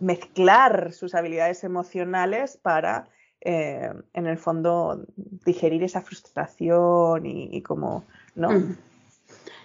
[0.00, 3.08] mezclar sus habilidades emocionales para,
[3.40, 8.50] eh, en el fondo, digerir esa frustración y, como, ¿no?
[8.50, 8.76] Mm.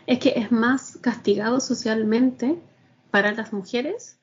[0.05, 2.55] Es que es más castigado socialmente
[3.09, 4.19] para las mujeres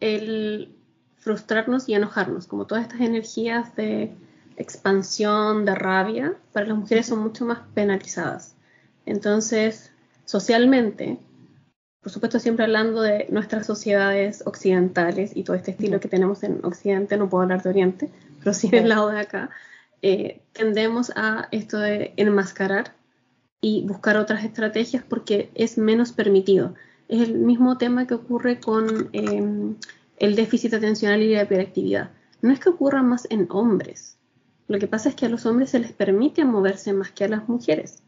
[0.00, 0.76] el
[1.16, 4.14] frustrarnos y enojarnos, como todas estas energías de
[4.56, 8.54] expansión, de rabia, para las mujeres son mucho más penalizadas.
[9.06, 9.92] Entonces,
[10.24, 11.18] socialmente,
[12.00, 16.64] por supuesto siempre hablando de nuestras sociedades occidentales y todo este estilo que tenemos en
[16.64, 19.50] Occidente, no puedo hablar de Oriente, pero sí del lado de acá,
[20.02, 22.94] eh, tendemos a esto de enmascarar
[23.62, 26.74] y buscar otras estrategias porque es menos permitido.
[27.08, 29.76] Es el mismo tema que ocurre con em,
[30.18, 32.10] el déficit atencional y la hiperactividad.
[32.42, 34.18] No es que ocurra más en hombres,
[34.68, 37.28] lo que pasa es que a los hombres se les permite moverse más que a
[37.28, 38.02] las mujeres.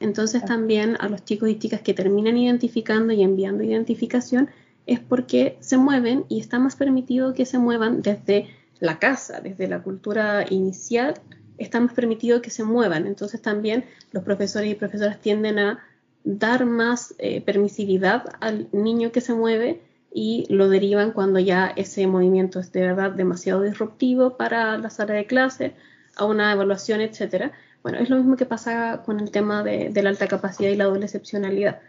[0.00, 4.50] Entonces también a los chicos y chicas que terminan identificando y enviando identificación
[4.86, 8.48] es porque se mueven y está más permitido que se muevan desde
[8.80, 11.14] la casa, desde la cultura inicial,
[11.56, 13.06] está más permitido que se muevan.
[13.06, 15.78] Entonces también los profesores y profesoras tienden a
[16.24, 19.82] dar más eh, permisividad al niño que se mueve
[20.12, 25.14] y lo derivan cuando ya ese movimiento es de verdad demasiado disruptivo para la sala
[25.14, 25.74] de clase,
[26.16, 27.52] a una evaluación, etcétera.
[27.82, 30.84] Bueno, es lo mismo que pasa con el tema de, la alta capacidad y la
[30.84, 31.80] doble excepcionalidad.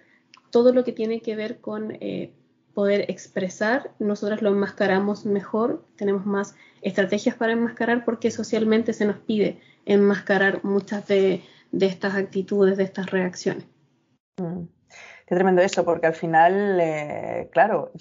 [0.49, 2.33] Todo lo que tiene que ver con eh,
[2.73, 9.17] poder expresar, nosotros lo enmascaramos mejor, tenemos más estrategias para enmascarar porque socialmente se nos
[9.17, 11.43] pide enmascarar muchas de,
[11.79, 13.65] estas actitudes, de estas reacciones.
[14.37, 14.63] Mm.
[15.25, 17.91] Qué tremendo eso, porque al final, eh, claro,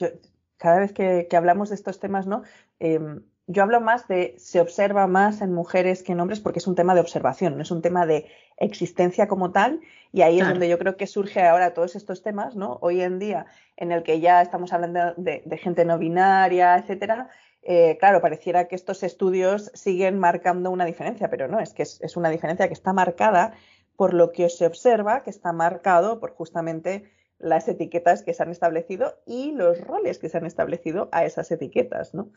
[0.57, 2.43] cada vez que, hablamos de estos temas, ¿no?
[2.79, 6.67] Em, yo hablo más de se observa más en mujeres que en hombres porque es
[6.67, 8.27] un tema de observación, no es un tema de
[8.59, 9.81] existencia como tal.
[10.13, 12.79] Y ahí es donde yo creo que surge ahora todos estos temas, ¿no?
[12.83, 17.29] Hoy en día, en el que ya estamos hablando de, gente no binaria, etcétera.
[17.63, 22.17] Eh, claro, pareciera que estos estudios siguen marcando una diferencia, pero no, es que es
[22.17, 23.55] una diferencia que está marcada
[23.97, 27.11] por lo que se observa, que está marcado por justamente
[27.43, 31.51] las etiquetas que se han establecido y los roles que se han establecido a esas
[31.51, 32.31] etiquetas, ¿no?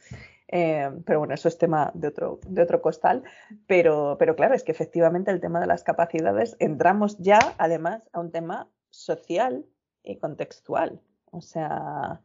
[0.48, 3.24] Eh, pero bueno, eso es tema de otro, de otro costal,
[3.68, 8.20] pero, pero claro, es que efectivamente el tema de las capacidades entramos ya además a
[8.20, 9.66] un tema social
[10.04, 11.00] y contextual,
[11.32, 12.22] o sea,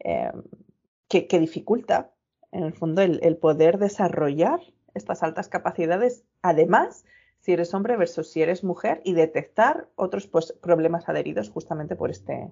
[0.00, 0.32] eh,
[1.08, 2.10] que, dificulta
[2.52, 4.60] en el fondo el, el poder desarrollar
[4.94, 7.04] estas altas capacidades, además
[7.46, 12.10] si eres hombre versus si eres mujer y detectar otros pues, problemas adheridos justamente por
[12.10, 12.50] este,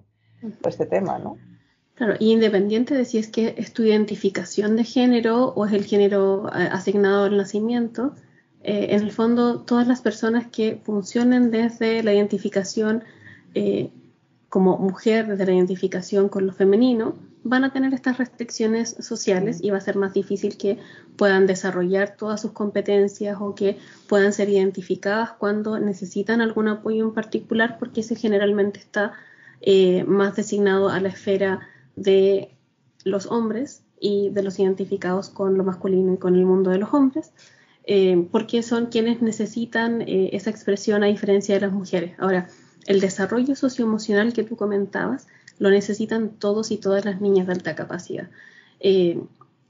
[0.61, 1.37] por este tema, ¿no?
[1.95, 5.83] Claro, y independiente de si es que es tu identificación de género o es el
[5.83, 8.15] género eh, asignado al nacimiento,
[8.63, 13.03] eh, en el fondo todas las personas que funcionen desde la identificación
[13.53, 13.91] eh,
[14.47, 17.15] como mujer, desde la identificación con lo femenino,
[17.45, 20.79] van a tener estas restricciones sociales y va a ser más difícil que
[21.15, 23.77] puedan desarrollar todas sus competencias o que
[24.07, 29.13] puedan ser identificadas cuando necesitan algún apoyo en particular, porque ese generalmente está
[29.61, 31.59] eh, más designado a la esfera
[31.95, 32.49] de
[33.03, 36.95] los hombres y de los identificados con lo masculino y con el mundo de los
[36.95, 37.31] hombres,
[37.83, 42.15] eh, porque son quienes necesitan eh, esa expresión a diferencia de las mujeres.
[42.17, 42.47] Ahora,
[42.87, 45.27] el desarrollo socioemocional que tú comentabas,
[45.59, 48.29] lo necesitan todos y todas las niñas de alta capacidad.
[48.79, 49.19] Eh,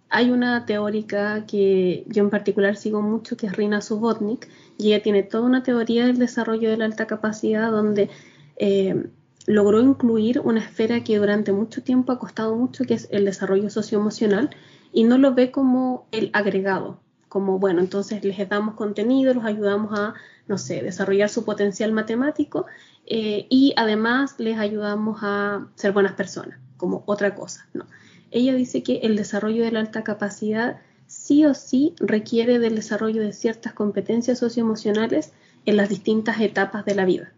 [0.09, 5.03] hay una teórica que yo en particular sigo mucho, que es Rina Subotnik, y ella
[5.03, 8.09] tiene toda una teoría del desarrollo de la alta capacidad donde
[8.57, 9.07] eh,
[9.47, 13.69] logró incluir una esfera que durante mucho tiempo ha costado mucho, que es el desarrollo
[13.69, 14.49] socioemocional,
[14.93, 19.99] y no lo ve como el agregado, como, bueno, entonces les damos contenido, los ayudamos
[19.99, 20.13] a,
[20.47, 22.65] no sé, desarrollar su potencial matemático
[23.05, 27.85] eh, y además les ayudamos a ser buenas personas, como otra cosa, ¿no?
[28.31, 33.21] Ella dice que el desarrollo de la alta capacidad sí o sí requiere del desarrollo
[33.21, 35.31] de ciertas competencias socioemocionales
[35.65, 37.31] en las distintas etapas de la vida.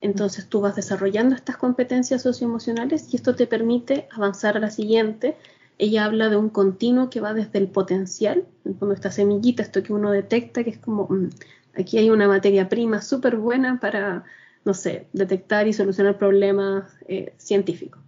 [0.00, 5.36] Entonces tú vas desarrollando estas competencias socioemocionales y esto te permite avanzar a la siguiente.
[5.78, 8.44] Ella habla de un continuo que va desde el potencial,
[8.78, 11.30] cuando esta semillita, esto que uno detecta, que es como, mm,
[11.78, 14.24] aquí hay una materia prima súper buena para
[14.66, 18.02] no sé, detectar y solucionar problemas eh, científicos,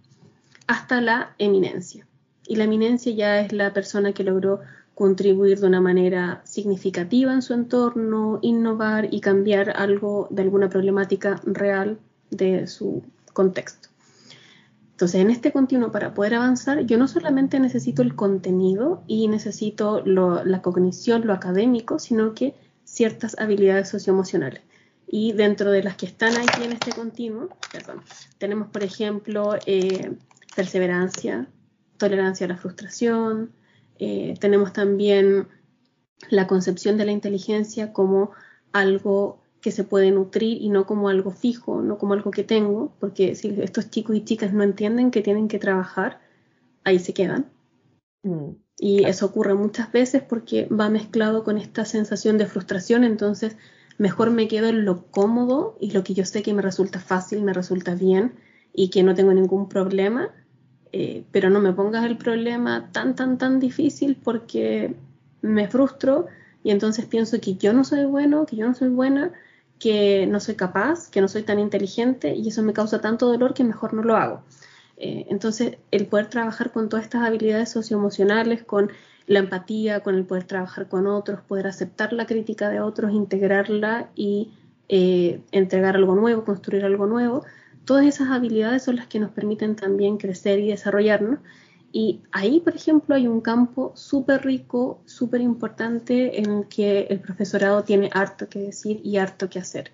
[0.67, 2.05] hasta la eminencia.
[2.45, 4.59] Y la eminencia ya es la persona que logró
[4.93, 11.39] contribuir de una manera significativa en su entorno, innovar y cambiar algo de alguna problemática
[11.45, 11.97] real
[12.29, 13.87] de su contexto.
[14.91, 20.03] Entonces, en este continuo, para poder avanzar, yo no solamente necesito el contenido y necesito
[20.05, 22.53] la cognición, lo académico, sino que
[22.83, 24.61] ciertas habilidades socioemocionales.
[25.11, 27.49] Y dentro de las que están aquí en este continuo,
[28.37, 30.15] tenemos, por ejemplo, eh,
[30.55, 31.47] perseverancia,
[31.97, 33.51] tolerancia a la frustración,
[33.97, 35.47] eh, tenemos también
[36.29, 38.31] la concepción de la inteligencia como
[38.71, 42.93] algo que se puede nutrir y no como algo fijo, no como algo que tengo,
[42.99, 46.21] porque si estos chicos y chicas no entienden que tienen que trabajar,
[46.83, 47.49] ahí se quedan.
[48.21, 53.57] Mm, y eso ocurre muchas veces porque va mezclado con esta sensación de frustración, entonces
[53.99, 57.43] mejor me quedo en lo cómodo y lo que yo sé que me resulta fácil,
[57.43, 58.33] me resulta bien
[58.73, 60.29] y que no tengo ningún problema,
[60.91, 64.95] eh, pero no me pongas el problema tan, tan, tan difícil porque
[65.41, 66.27] me frustro
[66.63, 69.33] y entonces pienso que yo no soy bueno, que yo no soy buena,
[69.79, 73.53] que no soy capaz, que no soy tan inteligente y eso me causa tanto dolor
[73.53, 74.43] que mejor no lo hago.
[74.95, 78.91] Eh, entonces, el poder trabajar con todas estas habilidades socioemocionales, con
[79.29, 84.09] la empatía, con el poder trabajar con otros, poder aceptar la crítica de otros, integrarla
[84.13, 84.51] y
[84.89, 87.45] eh, entregar algo nuevo, construir algo nuevo,
[87.89, 91.39] Todas esas habilidades son las que nos permiten también crecer y desarrollarnos.
[91.91, 97.19] Y ahí, por ejemplo, hay un campo súper rico, súper importante en el que el
[97.19, 99.91] profesorado tiene harto que decir y harto que hacer.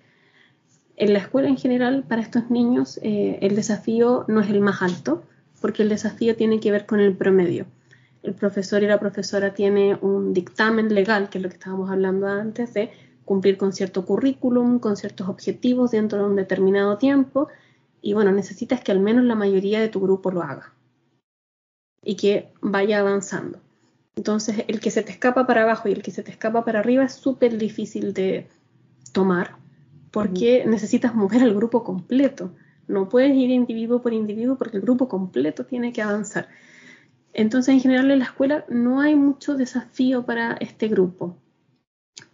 [0.96, 4.82] En la escuela en general, para estos niños, eh, el desafío no es el más
[4.82, 5.24] alto,
[5.62, 7.64] porque el desafío tiene que ver con el promedio.
[8.26, 12.26] El profesor y la profesora tienen un dictamen legal, que es lo que estábamos hablando
[12.26, 12.90] antes, de
[13.24, 17.48] cumplir con cierto currículum, con ciertos objetivos dentro de un determinado tiempo,
[18.02, 20.72] y bueno, necesitas que al menos la mayoría de tu grupo lo haga
[22.02, 23.60] y que vaya avanzando.
[24.16, 26.80] Entonces, el que se te escapa para abajo y el que se te escapa para
[26.80, 28.48] arriba es súper difícil de
[29.12, 29.56] tomar
[30.10, 32.50] porque necesitas mover al grupo completo.
[32.88, 36.48] No puedes ir individuo por individuo porque el grupo completo tiene que avanzar.
[37.38, 41.36] Entonces, en general en la escuela no hay mucho desafío para este grupo.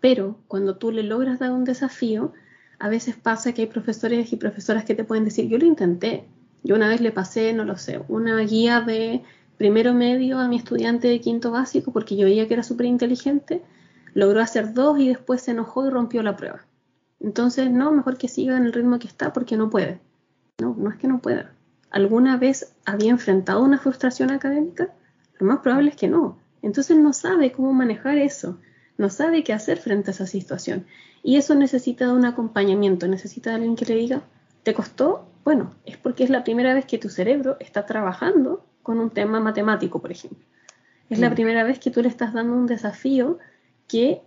[0.00, 2.32] Pero cuando tú le logras dar un desafío,
[2.78, 6.28] a veces pasa que hay profesores y profesoras que te pueden decir, yo lo intenté,
[6.62, 9.24] yo una vez le pasé, no lo sé, una guía de
[9.56, 13.60] primero medio a mi estudiante de quinto básico porque yo veía que era súper inteligente,
[14.14, 16.64] logró hacer dos y después se enojó y rompió la prueba.
[17.18, 20.00] Entonces, no, mejor que siga en el ritmo que está porque no puede.
[20.60, 21.56] No, no es que no pueda.
[21.92, 24.88] ¿Alguna vez había enfrentado una frustración académica?
[25.38, 26.38] Lo más probable es que no.
[26.62, 28.58] Entonces no sabe cómo manejar eso,
[28.96, 30.86] no sabe qué hacer frente a esa situación.
[31.22, 34.22] Y eso necesita de un acompañamiento, necesita de alguien que le diga,
[34.62, 35.28] ¿te costó?
[35.44, 39.38] Bueno, es porque es la primera vez que tu cerebro está trabajando con un tema
[39.40, 40.46] matemático, por ejemplo.
[41.10, 43.38] Es la primera vez que tú le estás dando un desafío
[43.86, 44.22] que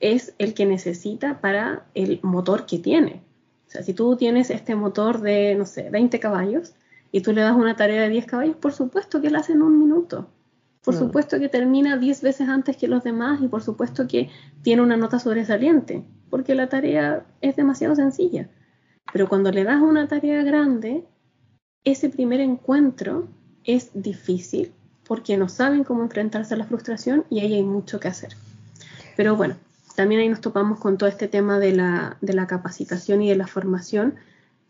[0.00, 3.20] es el que necesita para el motor que tiene.
[3.68, 6.72] O sea, si tú tienes este motor de, no sé, 20 caballos
[7.12, 9.62] y tú le das una tarea de 10 caballos, por supuesto que la hace en
[9.62, 10.28] un minuto.
[10.82, 14.30] Por supuesto que termina 10 veces antes que los demás y por supuesto que
[14.62, 18.48] tiene una nota sobresaliente, porque la tarea es demasiado sencilla.
[19.12, 21.04] Pero cuando le das una tarea grande,
[21.84, 23.28] ese primer encuentro
[23.64, 24.72] es difícil
[25.06, 28.36] porque no saben cómo enfrentarse a la frustración y ahí hay mucho que hacer.
[29.16, 29.56] Pero bueno,
[29.96, 33.36] también ahí nos topamos con todo este tema de la, de la capacitación y de
[33.36, 34.14] la formación,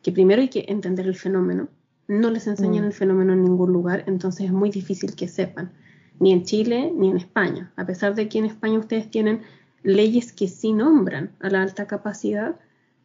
[0.03, 1.69] que primero hay que entender el fenómeno.
[2.11, 2.87] No les enseñan mm.
[2.89, 5.71] el fenómeno en ningún lugar, entonces es muy difícil que sepan,
[6.19, 7.73] ni en Chile ni en España.
[7.77, 9.43] A pesar de que en España ustedes tienen
[9.85, 12.57] leyes que sí nombran a la alta capacidad,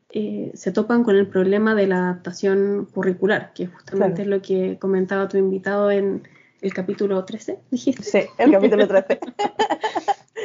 [0.10, 4.80] eh, se topan con el problema de la adaptación curricular, que justamente es lo que
[4.80, 6.28] comentaba tu invitado en
[6.62, 8.01] el capítulo 13, dijiste.
[8.01, 9.20] Sí, el capítulo 13.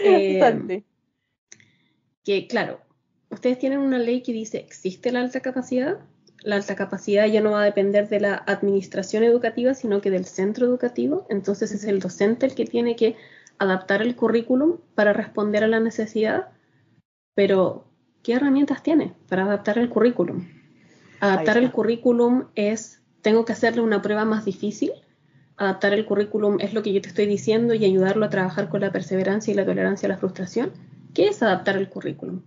[0.03, 0.83] Eh,
[2.25, 2.81] que claro,
[3.29, 5.99] ustedes tienen una ley que dice, existe la alta capacidad,
[6.43, 10.24] la alta capacidad ya no va a depender de la administración educativa, sino que del
[10.24, 13.16] centro educativo, entonces es el docente el que tiene que
[13.59, 16.49] adaptar el currículum para responder a la necesidad,
[17.34, 17.84] pero
[18.22, 20.47] ¿qué herramientas tiene para adaptar el currículum?
[21.20, 24.93] Adaptar el currículum es, tengo que hacerle una prueba más difícil.
[25.59, 28.80] Adaptar el currículum es lo que yo te estoy diciendo y ayudarlo a trabajar con
[28.80, 30.72] la perseverancia y la tolerancia a la frustración.
[31.12, 32.41] ¿Qué es adaptar el currículum?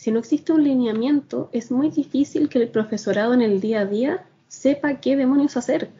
[0.00, 3.84] Si no existe un lineamiento, es muy difícil que el profesorado en el día a
[3.84, 5.90] día sepa qué demonios hacer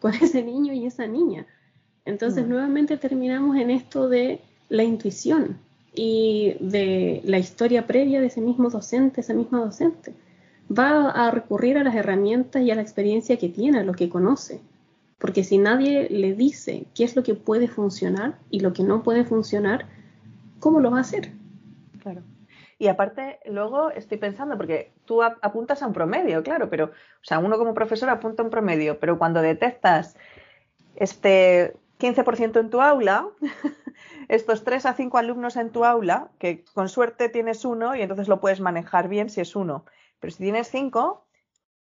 [0.00, 1.44] con ese niño y esa niña.
[2.06, 2.48] Entonces, mm.
[2.48, 4.40] nuevamente terminamos en esto de
[4.70, 5.58] la intuición
[5.94, 10.14] y de la historia previa de ese mismo docente, esa misma docente.
[10.72, 14.08] Va a recurrir a las herramientas y a la experiencia que tiene, a lo que
[14.08, 14.62] conoce.
[15.18, 19.02] Porque si nadie le dice qué es lo que puede funcionar y lo que no
[19.02, 19.84] puede funcionar,
[20.60, 21.32] ¿cómo lo va a hacer?
[22.02, 22.22] Claro.
[22.80, 27.38] Y aparte, luego estoy pensando, porque tú apuntas a un promedio, claro, pero, o sea,
[27.38, 30.16] uno como profesor apunta a un promedio, pero cuando detectas
[30.94, 33.28] este 15% en tu aula,
[34.28, 38.28] estos 3 a 5 alumnos en tu aula, que con suerte tienes uno y entonces
[38.28, 39.84] lo puedes manejar bien si es uno.
[40.18, 41.26] Pero si tienes 5,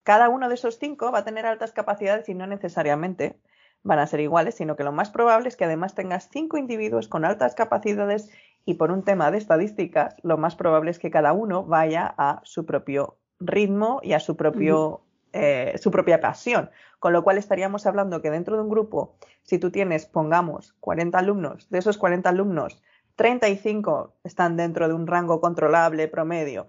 [0.01, 3.39] cada uno de esos 5 va a tener altas capacidades y no necesariamente
[3.83, 7.07] van a ser iguales, sino que lo más probable es que además tengas 5 individuos
[7.07, 8.31] con altas capacidades
[8.67, 12.41] y por un tema de estadísticas, lo más probable es que cada uno vaya a
[12.43, 16.69] su propio ritmo y a su propio eh, su propia pasión.
[16.99, 21.17] Con lo cual estaríamos hablando que dentro de un grupo, si tú tienes, pongamos, 40
[21.17, 22.83] alumnos, de esos 40 alumnos,
[23.15, 26.67] 35 están dentro de un rango controlable promedio,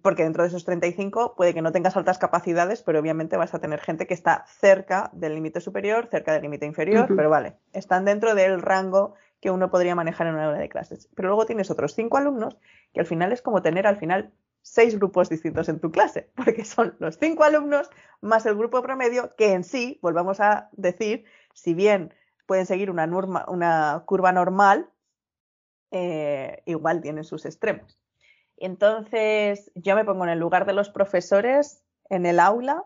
[0.00, 3.58] porque dentro de esos 35 puede que no tengas altas capacidades, pero obviamente vas a
[3.58, 8.06] tener gente que está cerca del límite superior, cerca del límite inferior, pero vale, están
[8.06, 11.08] dentro del rango que uno podría manejar en una hora de clases.
[11.14, 12.56] Pero luego tienes otros 5 alumnos
[12.92, 14.32] que al final es como tener al final
[14.62, 19.34] seis grupos distintos en tu clase, porque son los cinco alumnos más el grupo promedio,
[19.36, 21.24] que en sí, volvamos a decir,
[21.54, 22.14] si bien
[22.46, 23.06] pueden seguir una,
[23.48, 24.90] una curva normal,
[25.92, 28.00] eh, igual tienen sus extremos.
[28.56, 32.84] Entonces, yo me pongo en el lugar de los profesores en el aula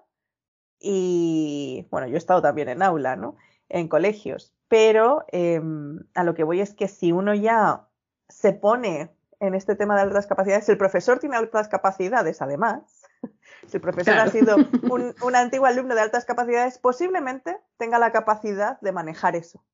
[0.79, 3.37] y bueno, yo he estado también en aula, ¿no?
[3.69, 7.89] En colegios, pero em, a lo que voy es que si uno ya
[8.29, 9.11] se pone
[9.41, 13.03] en este tema de altas capacidades, si el profesor tiene altas capacidades, además,
[13.67, 14.57] si el profesor ha sido
[14.91, 19.65] un, un, antiguo alumno de altas capacidades, posiblemente tenga la capacidad de manejar eso.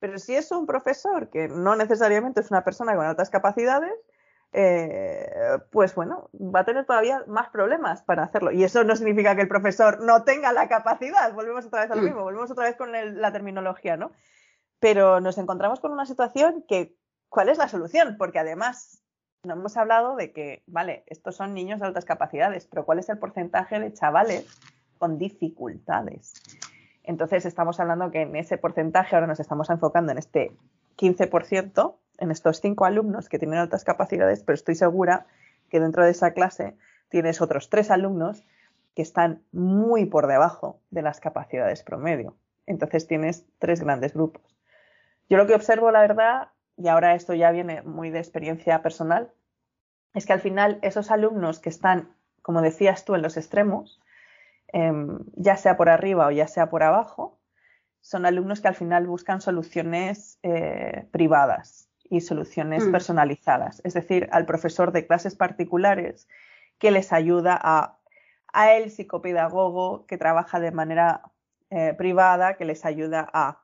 [0.00, 3.92] Pero si es un profesor que no necesariamente es una persona con altas capacidades,
[4.52, 8.50] eh, pues bueno, va a tener todavía más problemas para hacerlo.
[8.50, 11.32] Y eso no significa que el profesor no tenga la capacidad.
[11.32, 12.04] Volvemos otra vez a lo mm.
[12.04, 14.12] mismo, volvemos otra vez con la terminología, ¿no?
[14.80, 16.96] Pero nos encontramos con una situación que,
[17.28, 18.16] ¿cuál es la solución?
[18.18, 19.04] Porque además,
[19.44, 23.08] no hemos hablado de que, vale, estos son niños de altas capacidades, pero ¿cuál es
[23.08, 24.58] el porcentaje de chavales
[24.98, 26.34] con dificultades?
[27.04, 30.56] Entonces estamos hablando que en ese porcentaje ahora nos estamos enfocando en este
[30.96, 35.26] 15%, en estos cinco alumnos que tienen altas capacidades, pero estoy segura
[35.68, 36.76] que dentro de esa clase
[37.08, 38.46] tienes otros tres alumnos
[38.94, 42.36] que están muy por debajo de las capacidades promedio.
[42.66, 44.56] Entonces tienes tres grandes grupos.
[45.28, 49.32] Yo lo que observo, la verdad, y ahora esto ya viene muy de experiencia personal,
[50.14, 54.00] es que al final esos alumnos que están, como decías tú, en los extremos,
[54.72, 57.40] Em, ya sea por arriba o ya sea por abajo,
[58.00, 62.92] son alumnos que al final buscan soluciones eh, privadas y soluciones mm.
[62.92, 63.80] personalizadas.
[63.84, 66.28] Es decir, al profesor de clases particulares
[66.78, 67.98] que les ayuda a,
[68.52, 71.22] a el psicopedagogo que trabaja de manera
[71.70, 73.62] eh, privada, que les ayuda a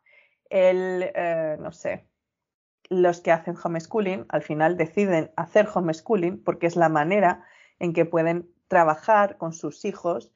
[0.49, 2.07] el, eh, no sé,
[2.89, 7.45] los que hacen homeschooling al final deciden hacer homeschooling porque es la manera
[7.81, 10.33] en que pueden trabajar con sus hijos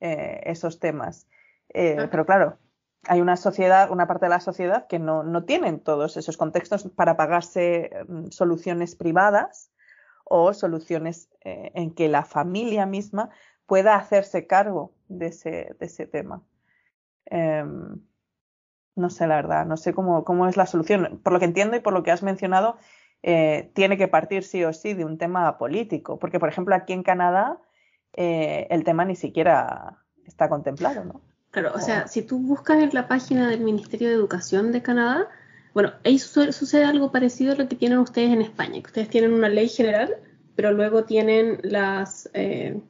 [0.00, 1.28] eh, esos temas.
[1.68, 2.58] Eh, pero claro,
[3.06, 6.84] hay una sociedad, una parte de la sociedad que no, no tienen todos esos contextos
[6.94, 9.70] para pagarse mm, soluciones privadas
[10.24, 13.30] o soluciones eh, en que la familia misma
[13.66, 16.42] pueda hacerse cargo de ese, de ese tema.
[17.26, 18.00] Em,
[18.94, 21.20] no sé, la verdad, no sé cómo, cómo, es la solución.
[21.22, 22.76] Por lo que entiendo y por lo que has mencionado,
[23.22, 27.04] tiene que partir sí o sí de un tema político, porque por ejemplo aquí en
[27.04, 27.60] Canadá
[28.14, 31.20] eh, el tema ni siquiera está contemplado, ¿no?
[31.52, 35.28] Claro, o sea, si tú buscas en la página del Ministerio de Educación de Canadá,
[35.74, 39.34] bueno, ahí sucede algo parecido a lo que tienen ustedes en España, que ustedes tienen
[39.34, 40.16] una ley general,
[40.56, 42.80] pero luego tienen las, eh,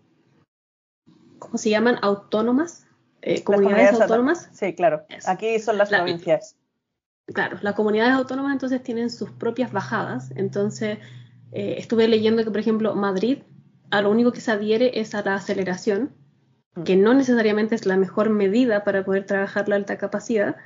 [1.41, 1.99] ¿cómo se llaman?
[2.03, 2.87] Autónomas,
[3.21, 4.49] eh, comunidades, autónomas.
[4.53, 5.07] Sí, claro.
[5.27, 6.57] Aquí son las provincias.
[7.35, 10.31] Claro, las comunidades autónomas entonces tienen sus propias bajadas.
[10.37, 10.99] Entonces,
[11.51, 13.39] estuve leyendo que, por ejemplo, Madrid
[13.91, 16.13] a lo único que se adhiere es a la aceleración.
[16.85, 20.57] Que no necesariamente es la mejor medida para poder trabajar la alta capacidad.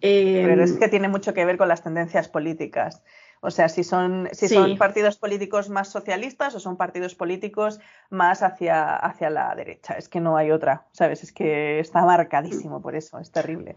[0.00, 3.02] Pero es que tiene mucho que ver con las tendencias políticas.
[3.40, 7.80] O sea, si son, si son partidos políticos más socialistas o son partidos políticos
[8.10, 9.94] más hacia, hacia la derecha.
[9.94, 11.22] Es que no hay otra, ¿sabes?
[11.22, 13.76] Es que está marcadísimo por eso, es terrible.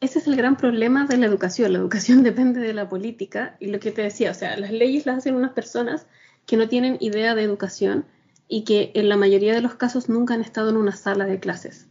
[0.00, 1.72] Ese es el gran problema de la educación.
[1.72, 5.06] La educación depende de la política y lo que te decía, o sea, las leyes
[5.06, 6.06] las hacen unas personas
[6.46, 8.04] que no tienen idea de educación
[8.48, 11.38] y que en la mayoría de los casos nunca han estado en una sala de
[11.38, 11.86] clases.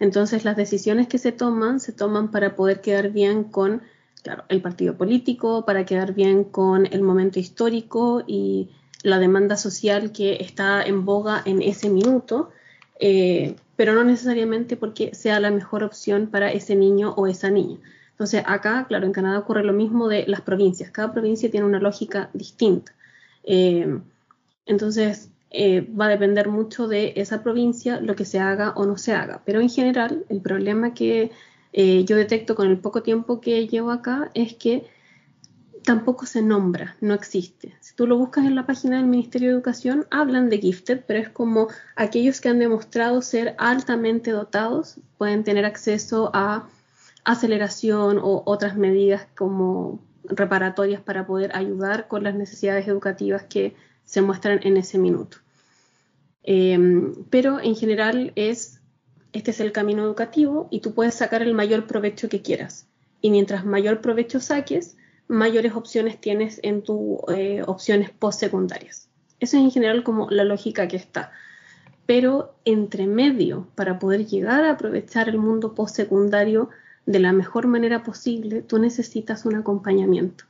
[0.00, 3.82] Entonces las decisiones que se toman se toman para poder quedar bien con
[4.22, 8.70] claro, el partido político, para quedar bien con el momento histórico y
[9.02, 12.50] la demanda social que está en boga en ese minuto,
[13.00, 17.78] eh, pero no necesariamente porque sea la mejor opción para ese niño o esa niña.
[18.10, 20.90] Entonces acá, claro, en Canadá ocurre lo mismo de las provincias.
[20.90, 22.92] Cada provincia tiene una lógica distinta.
[23.44, 24.00] Eh,
[24.66, 28.98] entonces, eh, va a depender mucho de esa provincia lo que se haga o no
[28.98, 29.42] se haga.
[29.44, 31.30] Pero en general, el problema que
[31.72, 34.86] eh, yo detecto con el poco tiempo que llevo acá es que
[35.84, 37.74] tampoco se nombra, no existe.
[37.80, 41.18] Si tú lo buscas en la página del Ministerio de Educación, hablan de gifted, pero
[41.18, 46.68] es como aquellos que han demostrado ser altamente dotados pueden tener acceso a
[47.24, 53.74] aceleración o otras medidas como reparatorias para poder ayudar con las necesidades educativas que
[54.08, 55.36] se muestran en ese minuto.
[56.42, 58.80] Em, pero en general es,
[59.34, 62.86] este es el camino educativo y tú puedes sacar el mayor provecho que quieras.
[63.20, 64.96] Y mientras mayor provecho saques,
[65.28, 69.10] mayores opciones tienes en tus eh, opciones postsecundarias.
[69.40, 71.30] Eso es en general como la lógica que está.
[72.06, 76.70] Pero entre medio, para poder llegar a aprovechar el mundo postsecundario
[77.04, 80.47] de la mejor manera posible, tú necesitas un acompañamiento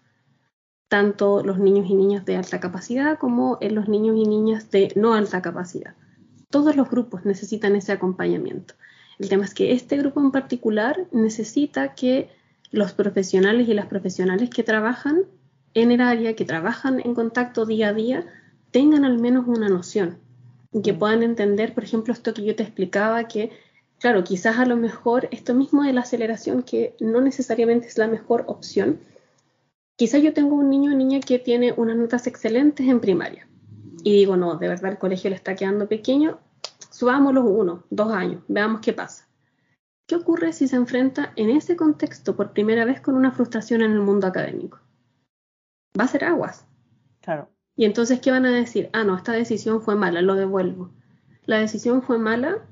[0.89, 4.93] tanto los niños y niñas de alta capacidad como en los niños y niñas de
[4.97, 5.95] no alta capacidad.
[6.51, 8.75] Todos los grupos necesitan ese acompañamiento.
[9.19, 12.31] El tema es que este grupo en particular necesita que
[12.71, 15.25] los profesionales y las profesionales que trabajan
[15.75, 18.27] en el área, que trabajan en contacto día a día,
[18.71, 20.19] tengan al menos una noción
[20.73, 23.51] y que puedan entender, por ejemplo, esto que yo te explicaba, que
[23.99, 28.07] claro, quizás a lo mejor esto mismo de la aceleración, que no necesariamente es la
[28.07, 29.01] mejor opción,
[29.99, 33.49] quizás yo tengo un niño o niña que tiene unas notas excelentes en primaria
[34.05, 36.39] y digo, no, de verdad el colegio le está quedando pequeño,
[36.91, 39.29] subámoslo uno, dos años, veamos qué pasa.
[40.07, 43.91] ¿Qué ocurre si se enfrenta en ese contexto por primera vez con una frustración en
[43.91, 44.79] el mundo académico?
[45.99, 46.65] Va a ser aguas.
[47.21, 47.51] Claro.
[47.77, 48.89] Y entonces, ¿qué van a decir?
[48.93, 50.91] Ah, no, esta decisión fue mala, lo devuelvo.
[51.45, 52.65] La decisión fue mala,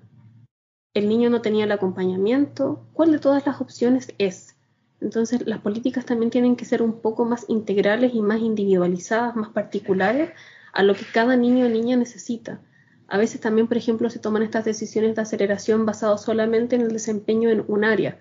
[0.95, 2.87] el niño no tenía el acompañamiento.
[2.95, 4.56] ¿Cuál de todas las opciones es?
[5.01, 9.51] Entonces, las políticas también tienen que ser un poco más integrales y más individualizadas, más
[9.51, 10.31] particulares
[10.73, 12.61] a lo que cada niño o niña necesita.
[13.09, 16.93] A veces también, por ejemplo, se toman estas decisiones de aceleración basadas solamente en el
[16.93, 18.19] desempeño en un área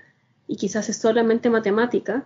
[0.47, 2.25] y quizás es solamente matemática,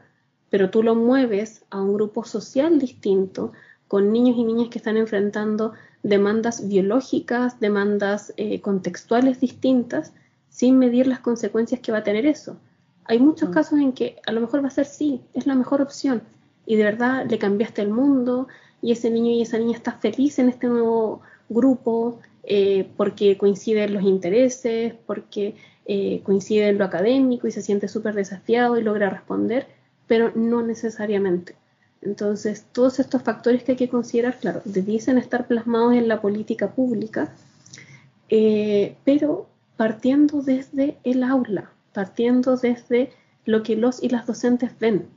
[0.49, 3.53] pero tú lo mueves a un grupo social distinto,
[3.87, 5.73] con niños y niñas que están enfrentando
[6.03, 10.13] demandas biológicas, demandas eh, contextuales distintas,
[10.49, 12.57] sin medir las consecuencias que va a tener eso.
[13.09, 13.53] Hay muchos mm.
[13.53, 16.21] casos en que a lo mejor va a ser sí, es la mejor opción,
[16.67, 18.47] y de verdad le cambiaste el mundo,
[18.83, 23.95] y ese niño y esa niña está feliz en este nuevo grupo, eh, porque coinciden
[23.95, 25.55] los intereses, porque
[25.85, 29.65] eh, coincide en lo académico y se siente súper desafiado y logra responder,
[30.05, 31.55] pero no necesariamente.
[32.03, 36.69] Entonces, todos estos factores que hay que considerar, claro, debiesen estar plasmados en la política
[36.69, 37.33] pública,
[38.29, 39.47] eh, pero
[39.77, 43.11] partiendo desde el aula, partiendo desde
[43.43, 45.09] lo que los y las docentes ven,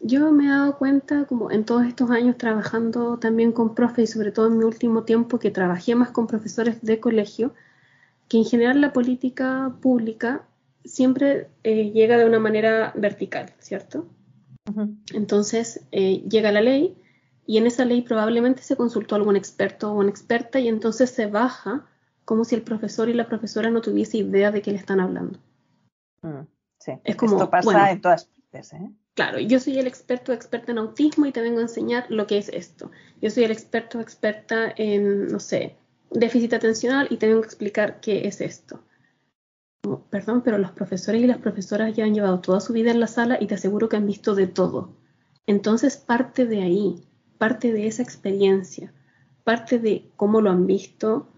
[0.00, 4.12] yo me he dado cuenta, como en todos estos años trabajando también con profes y
[4.12, 7.54] sobre todo en mi último tiempo que trabajé más con profesores de colegio,
[8.28, 10.42] que en general la política pública
[10.84, 14.06] siempre eh, llega de una manera vertical, ¿cierto?
[15.14, 16.98] Entonces eh, llega la ley
[17.46, 21.08] y en esa ley probablemente se consultó a algún experto o una experta y entonces
[21.08, 21.86] se baja
[22.26, 25.38] como si el profesor y la profesora no tuviese idea de qué le están hablando.
[26.24, 26.46] Mm,
[26.78, 28.90] sí, es como, esto pasa en todas partes, ¿eh?
[29.14, 32.38] claro, yo soy el experto experta en autismo y te vengo a enseñar lo que
[32.38, 32.90] es esto.
[33.20, 35.76] Yo soy el experto experta en, no sé,
[36.10, 38.80] déficit atencional y te vengo a explicar qué es esto.
[40.08, 43.06] perdón, pero los profesores y las profesoras ya han llevado toda su vida en la
[43.06, 44.96] sala y te aseguro que han visto de todo.
[45.46, 47.06] Entonces parte de ahí,
[47.36, 48.94] parte de esa experiencia,
[49.44, 51.28] parte de cómo lo han visto,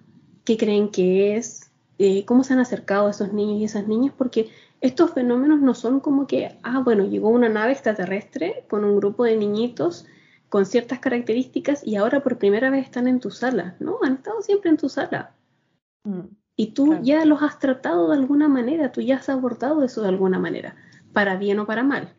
[0.44, 4.14] qué creen que es, eh, cómo se han acercado a esos niños y esas niñas,
[4.16, 4.48] porque
[4.80, 9.24] estos fenómenos no son como que, ah, bueno, llegó una nave extraterrestre con un grupo
[9.24, 10.06] de niñitos
[10.48, 13.76] con ciertas características y ahora por primera vez están en tu sala.
[13.80, 15.34] No, han estado siempre en tu sala.
[16.04, 20.02] Mm, y tú ya los has tratado de alguna manera, tú ya has abordado eso
[20.02, 20.76] de alguna manera,
[21.12, 22.14] para bien o para mal.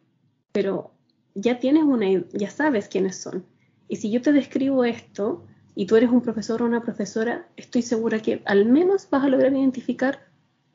[0.51, 0.91] Pero
[1.35, 3.45] ya tienes una, ya sabes quiénes son.
[3.87, 5.45] Y si yo te describo esto
[5.75, 9.29] y tú eres un profesor o una profesora, estoy segura que al menos vas a
[9.29, 10.27] lograr identificar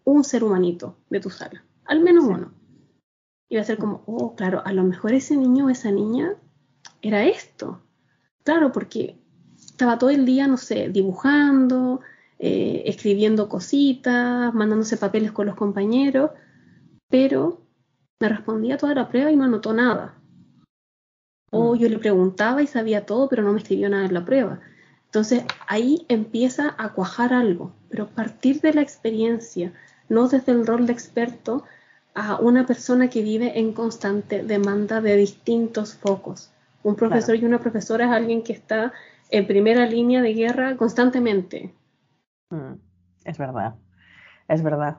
[0.04, 2.52] un ser humanito de tu sala al menos uno.
[3.48, 6.36] Y va a ser como, oh, claro, a lo mejor ese niño o esa niña
[7.02, 7.82] era esto.
[8.44, 9.20] Claro, porque
[9.56, 12.00] estaba todo el día, no sé, dibujando,
[12.38, 16.30] eh, escribiendo cositas, mandándose papeles con los compañeros,
[17.08, 17.62] pero
[18.20, 20.18] me respondía toda la prueba y no anotó nada.
[21.50, 21.78] O mm.
[21.78, 24.60] yo le preguntaba y sabía todo, pero no me escribió nada en la prueba.
[25.06, 29.74] Entonces ahí empieza a cuajar algo, pero partir de la experiencia,
[30.08, 31.64] no desde el rol de experto,
[32.14, 36.52] a una persona que vive en constante demanda de distintos focos.
[36.82, 38.92] Un profesor y una profesora es alguien que está
[39.30, 41.74] en primera línea de guerra constantemente.
[42.50, 42.74] Mm,
[43.24, 43.74] es verdad,
[44.48, 44.98] es verdad.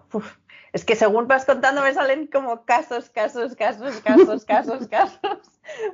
[0.71, 5.19] Es que según vas contando me salen como casos, casos, casos, casos, casos, casos.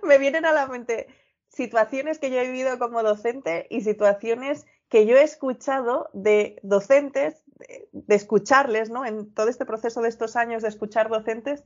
[0.04, 1.08] Me vienen a la mente
[1.50, 7.44] situaciones que yo he vivido como docente y situaciones que yo he escuchado de docentes,
[7.60, 9.06] de, escucharles, ¿no?
[9.06, 11.64] En todo este proceso de estos años de escuchar docentes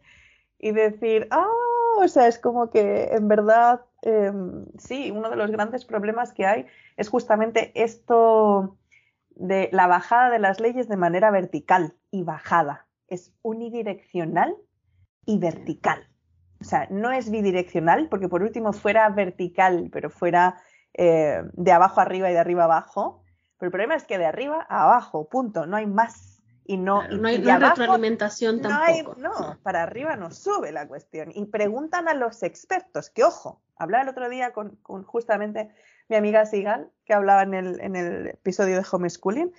[0.59, 1.47] y decir, ah,
[1.97, 6.45] o sea, es como que en verdad, em, sí, uno de los grandes problemas que
[6.45, 6.65] hay
[6.97, 8.77] es justamente esto
[9.35, 12.87] de la bajada de las leyes de manera vertical y bajada.
[13.07, 14.55] Es unidireccional
[15.25, 16.07] y vertical.
[16.61, 20.61] O sea, no es bidireccional, porque por último fuera vertical, pero fuera
[20.93, 23.22] eh, de abajo arriba y de arriba abajo.
[23.57, 26.41] Pero el problema es que de arriba a abajo, punto, no hay más.
[26.65, 29.15] Y no, no hay, retroalimentación tampoco.
[29.19, 31.29] No, para arriba no sube la cuestión.
[31.35, 35.69] Y preguntan a los expertos, que ojo, hablaba el otro día con, justamente
[36.07, 39.53] mi amiga Sigal, que hablaba en el, en el episodio de homeschooling,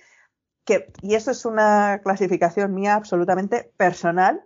[0.63, 4.43] que, y eso es una clasificación mía absolutamente personal,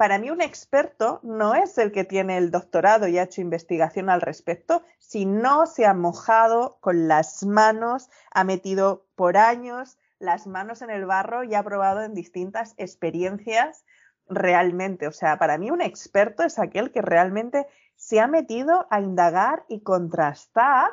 [0.00, 4.08] para mí un experto no es el que tiene el doctorado y ha hecho investigación
[4.08, 10.46] al respecto, si no se ha mojado con las manos, ha metido por años las
[10.46, 13.84] manos en el barro y ha probado en distintas experiencias
[14.26, 15.06] realmente.
[15.06, 19.66] O sea, para mí un experto es aquel que realmente se ha metido a indagar
[19.68, 20.92] y contrastar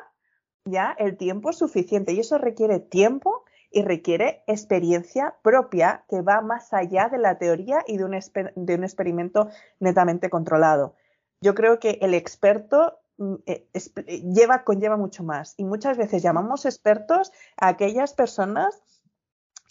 [0.66, 2.12] ya el tiempo suficiente.
[2.12, 7.84] Y eso requiere tiempo y requiere experiencia propia que va más allá de la teoría
[7.86, 8.18] y de un,
[8.56, 9.48] de un experimento
[9.78, 10.94] netamente controlado.
[11.40, 16.22] Yo creo que el experto mm, eh, eh, lleva, conlleva mucho más y muchas veces
[16.22, 18.82] llamamos expertos a aquellas personas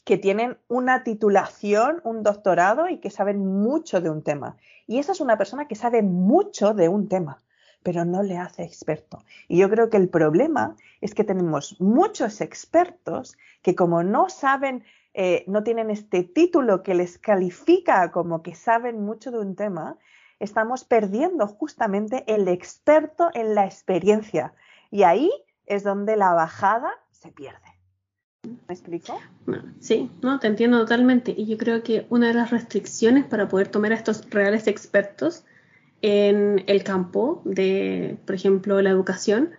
[0.05, 4.55] que tienen una titulación, un doctorado y que saben mucho de un tema.
[4.85, 7.43] Y esa es una persona que sabe mucho de un tema
[7.87, 9.23] pero no le hace experto.
[9.47, 14.83] Y yo creo que el problema es que tenemos muchos expertos que como no saben,
[15.13, 19.97] eh, no tienen este título que les califica como que saben mucho de un tema,
[20.37, 24.53] estamos perdiendo justamente el experto en la experiencia.
[24.91, 25.31] Y ahí
[25.65, 27.69] es donde la bajada se pierde.
[28.43, 29.17] ¿Me explico?
[29.79, 31.33] Sí, no, te entiendo totalmente.
[31.37, 35.45] Y yo creo que una de las restricciones para poder tomar a estos reales expertos
[36.01, 39.51] en el campo de, por ejemplo, la educación,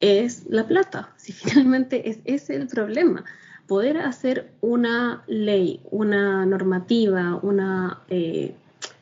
[0.00, 1.10] es la plata.
[1.16, 3.24] Si finalmente es el problema.
[3.66, 8.54] Poder hacer una ley, una normativa, una eh,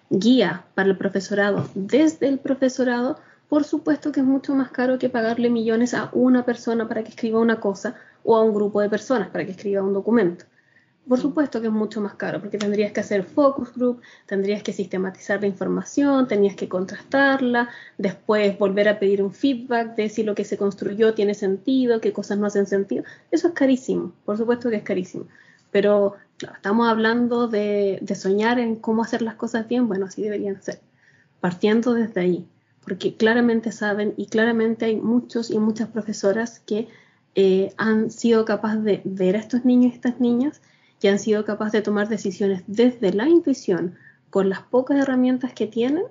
[0.09, 5.09] guía para el profesorado desde el profesorado, por supuesto que es mucho más caro que
[5.09, 8.89] pagarle millones a una persona para que escriba una cosa o a un grupo de
[8.89, 10.45] personas para que escriba un documento.
[11.09, 14.73] Por supuesto que es mucho más caro, porque tendrías que hacer focus group, tendrías que
[14.73, 20.37] sistematizar la información, tenías que contrastarla, después volver a pedir un feedback de si lo
[20.37, 23.03] que se construyó tiene sentido, qué cosas no hacen sentido.
[23.33, 25.27] Eso es carísimo, por supuesto que es carísimo.
[25.73, 30.81] Pero estamos hablando de, soñar en cómo hacer las cosas bien, bueno, así deberían ser,
[31.41, 32.49] partiendo desde ahí,
[32.85, 36.87] porque claramente saben y claramente hay muchos y muchas profesoras que
[37.35, 40.61] eh, han sido capaces de ver a estos niños y estas niñas
[41.03, 43.97] que han sido capaces de tomar decisiones desde la intuición,
[44.31, 46.05] con las pocas herramientas que tienen,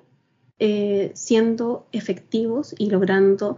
[0.60, 3.56] eh, siendo efectivos y logrando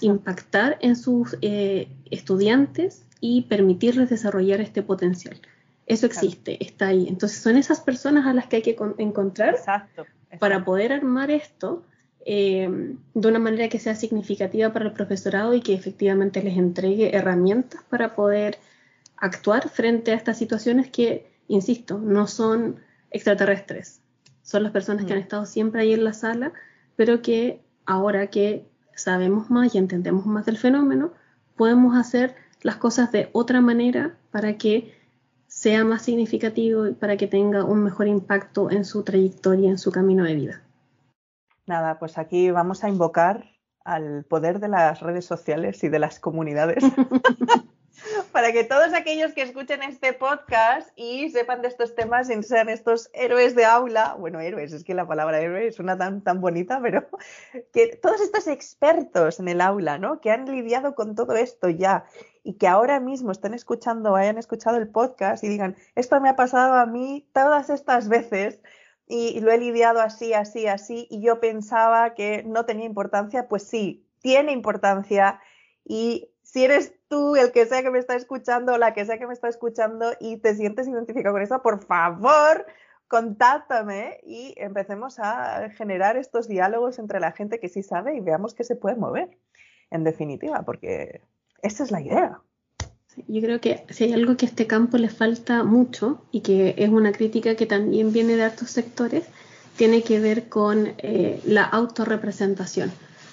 [0.00, 5.40] impactar en sus eh, estudiantes y permitirles desarrollar este potencial.
[5.86, 7.06] Eso existe, está ahí.
[7.06, 9.58] Entonces son esas personas a las que hay que encontrar
[10.40, 11.84] para poder armar esto
[12.26, 12.68] eh,
[13.14, 17.82] de una manera que sea significativa para el profesorado y que efectivamente les entregue herramientas
[17.88, 18.58] para poder
[19.22, 22.80] actuar frente a estas situaciones que, insisto, no son
[23.12, 24.02] extraterrestres.
[24.42, 25.22] Son las personas que han mm.
[25.22, 26.52] estado siempre ahí en la sala,
[26.96, 28.66] pero que ahora que
[28.96, 31.12] sabemos más y entendemos más del fenómeno,
[31.56, 34.92] podemos hacer las cosas de otra manera para que
[35.46, 39.92] sea más significativo y para que tenga un mejor impacto en su trayectoria, en su
[39.92, 40.62] camino de vida.
[41.66, 43.44] Nada, pues aquí vamos a invocar
[43.84, 46.82] al poder de las redes sociales y de las comunidades
[48.32, 52.68] para que todos aquellos que escuchen este podcast y sepan de estos temas y sean
[52.68, 56.40] estos héroes de aula, bueno, héroes, es que la palabra héroe es una tan, tan
[56.40, 57.06] bonita, pero
[57.72, 60.20] que todos estos expertos en el aula, ¿no?
[60.20, 62.06] Que han lidiado con todo esto ya
[62.42, 66.36] y que ahora mismo están escuchando, hayan escuchado el podcast y digan, esto me ha
[66.36, 68.60] pasado a mí todas estas veces
[69.06, 73.64] y lo he lidiado así, así, así, y yo pensaba que no tenía importancia, pues
[73.64, 75.40] sí, tiene importancia
[75.84, 79.26] y si eres tú, el que sea que me está escuchando, la que sea que
[79.26, 82.66] me está escuchando y te sientes identificado con eso, por favor,
[83.08, 88.52] contáctame y empecemos a generar estos diálogos entre la gente que sí sabe y veamos
[88.52, 89.30] que se puede mover,
[89.90, 91.22] en definitiva, porque
[91.62, 92.38] esa es la idea.
[93.28, 96.74] Yo creo que si hay algo que a este campo le falta mucho y que
[96.76, 99.24] es una crítica que también viene de otros sectores,
[99.76, 102.92] tiene que ver con eh, la autorrepresentación.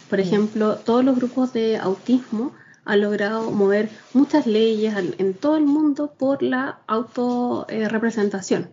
[0.09, 0.21] Por mm.
[0.21, 2.53] ejemplo, todos los grupos de autismo
[2.85, 8.69] ha logrado mover muchas leyes en todo el mundo por la autorrepresentación.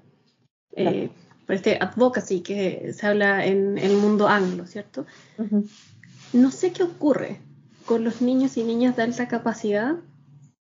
[0.72, 1.10] Eh,
[1.46, 5.06] por este advocacy que se habla en el mundo anglo, ¿cierto?
[6.32, 7.40] No sé qué ocurre
[7.86, 9.94] con los niños y niñas de alta capacidad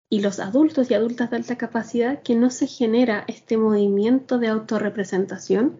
[0.09, 4.49] y los adultos y adultas de alta capacidad que no se genera este movimiento de
[4.49, 5.79] autorrepresentación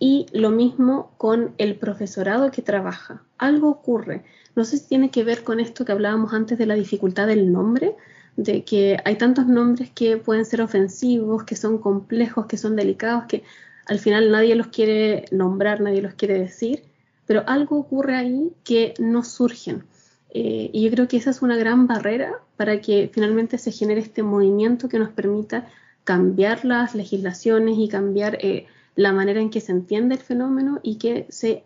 [0.00, 3.22] y lo mismo con el profesorado que trabaja.
[3.38, 4.24] Algo ocurre.
[4.56, 7.52] No sé si tiene que ver con esto que hablábamos antes de la dificultad del
[7.52, 7.94] nombre,
[8.36, 13.24] de que hay tantos nombres que pueden ser ofensivos, que son complejos, que son delicados,
[13.24, 13.44] que
[13.86, 16.84] al final nadie los quiere nombrar, nadie los quiere decir,
[17.26, 19.84] pero algo ocurre ahí que no surgen.
[20.32, 24.00] Eh, y yo creo que esa es una gran barrera para que finalmente se genere
[24.00, 25.68] este movimiento que nos permita
[26.04, 30.96] cambiar las legislaciones y cambiar eh, la manera en que se entiende el fenómeno y
[30.96, 31.64] que se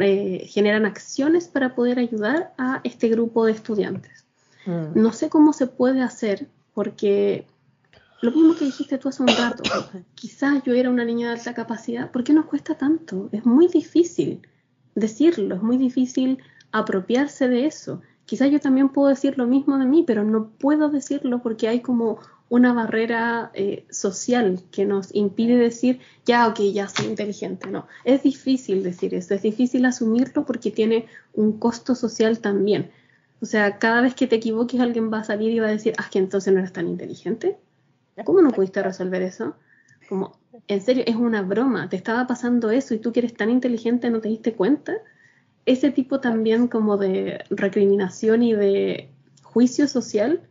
[0.00, 4.24] eh, generan acciones para poder ayudar a este grupo de estudiantes.
[4.66, 5.00] Mm.
[5.00, 7.46] No sé cómo se puede hacer porque
[8.20, 9.62] lo mismo que dijiste tú hace un rato,
[10.14, 13.28] quizás yo era una niña de alta capacidad, ¿por qué nos cuesta tanto?
[13.32, 14.46] Es muy difícil
[14.94, 16.38] decirlo, es muy difícil
[16.72, 18.02] apropiarse de eso.
[18.24, 21.80] Quizás yo también puedo decir lo mismo de mí, pero no puedo decirlo porque hay
[21.80, 22.18] como
[22.48, 27.68] una barrera eh, social que nos impide decir, ya, ok, ya soy inteligente.
[27.70, 32.90] No, es difícil decir eso, es difícil asumirlo porque tiene un costo social también.
[33.40, 35.94] O sea, cada vez que te equivoques alguien va a salir y va a decir,
[35.98, 37.58] ah, que entonces no eres tan inteligente.
[38.24, 39.56] ¿Cómo no pudiste resolver eso?
[40.08, 43.50] Como, en serio, es una broma, te estaba pasando eso y tú que eres tan
[43.50, 44.94] inteligente no te diste cuenta.
[45.66, 49.10] Ese tipo también como de recriminación y de
[49.42, 50.48] juicio social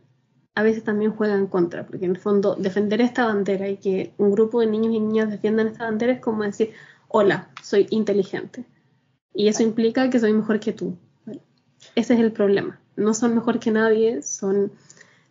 [0.56, 4.14] a veces también juega en contra, porque en el fondo defender esta bandera y que
[4.16, 6.72] un grupo de niños y niñas defiendan esta bandera es como decir,
[7.08, 8.64] hola, soy inteligente.
[9.34, 10.96] Y eso implica que soy mejor que tú.
[11.94, 12.80] ese es el problema.
[12.96, 14.72] No son mejor que nadie, son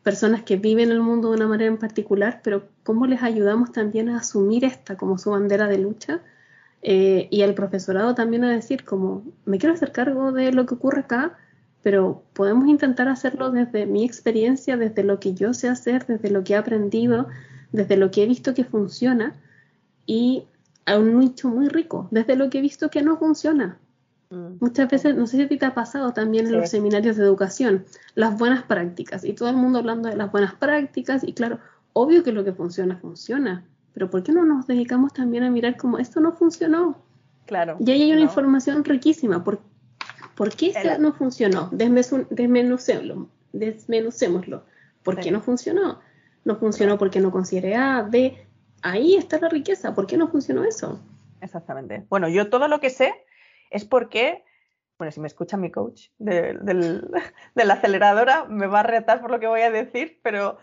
[0.04, 4.10] personas que viven el mundo de una manera en particular, pero cómo les ayudamos también
[4.10, 6.22] a asumir esta como su bandera de lucha
[6.84, 10.76] eh, y al profesorado también a decir como, me quiero hacer cargo de lo que
[10.76, 11.36] ocurre acá,
[11.86, 16.44] pero podemos intentar hacerlo desde mi experiencia, desde lo que yo sé hacer, desde lo
[16.44, 17.28] que he aprendido,
[17.72, 19.36] desde lo que he visto que funciona
[20.08, 20.46] y
[20.88, 23.78] a un nicho muy rico, desde lo que he visto que no funciona,
[24.30, 24.58] Mm.
[24.60, 27.24] Muchas veces, no sé si a ti te ha pasado también en los seminarios de
[27.24, 27.86] educación,
[28.16, 31.60] las buenas prácticas, y todo el mundo hablando de las buenas prácticas, y claro,
[31.94, 35.78] obvio que lo que funciona, funciona, pero ¿por qué no nos dedicamos también a mirar
[35.78, 36.98] cómo esto no funcionó?
[37.46, 37.78] Claro.
[37.80, 39.44] Y ahí hay una información riquísima.
[39.44, 39.60] ¿Por,
[40.36, 41.70] ¿por qué esto no funcionó?
[41.72, 43.30] Desmenucémoslo.
[43.52, 44.64] desmenucémoslo.
[45.04, 46.02] ¿Por qué no funcionó?
[46.44, 48.48] No funcionó porque no consideré A, B.
[48.82, 49.94] Ahí está la riqueza.
[49.94, 51.00] ¿Por qué no funcionó eso?
[51.42, 52.06] Exactamente.
[52.10, 53.14] Bueno, yo todo lo que sé
[53.70, 54.44] es porque,
[54.98, 56.54] bueno, si me escucha mi coach de,
[57.54, 60.58] la aceleradora, me va a retar por lo que voy a decir, pero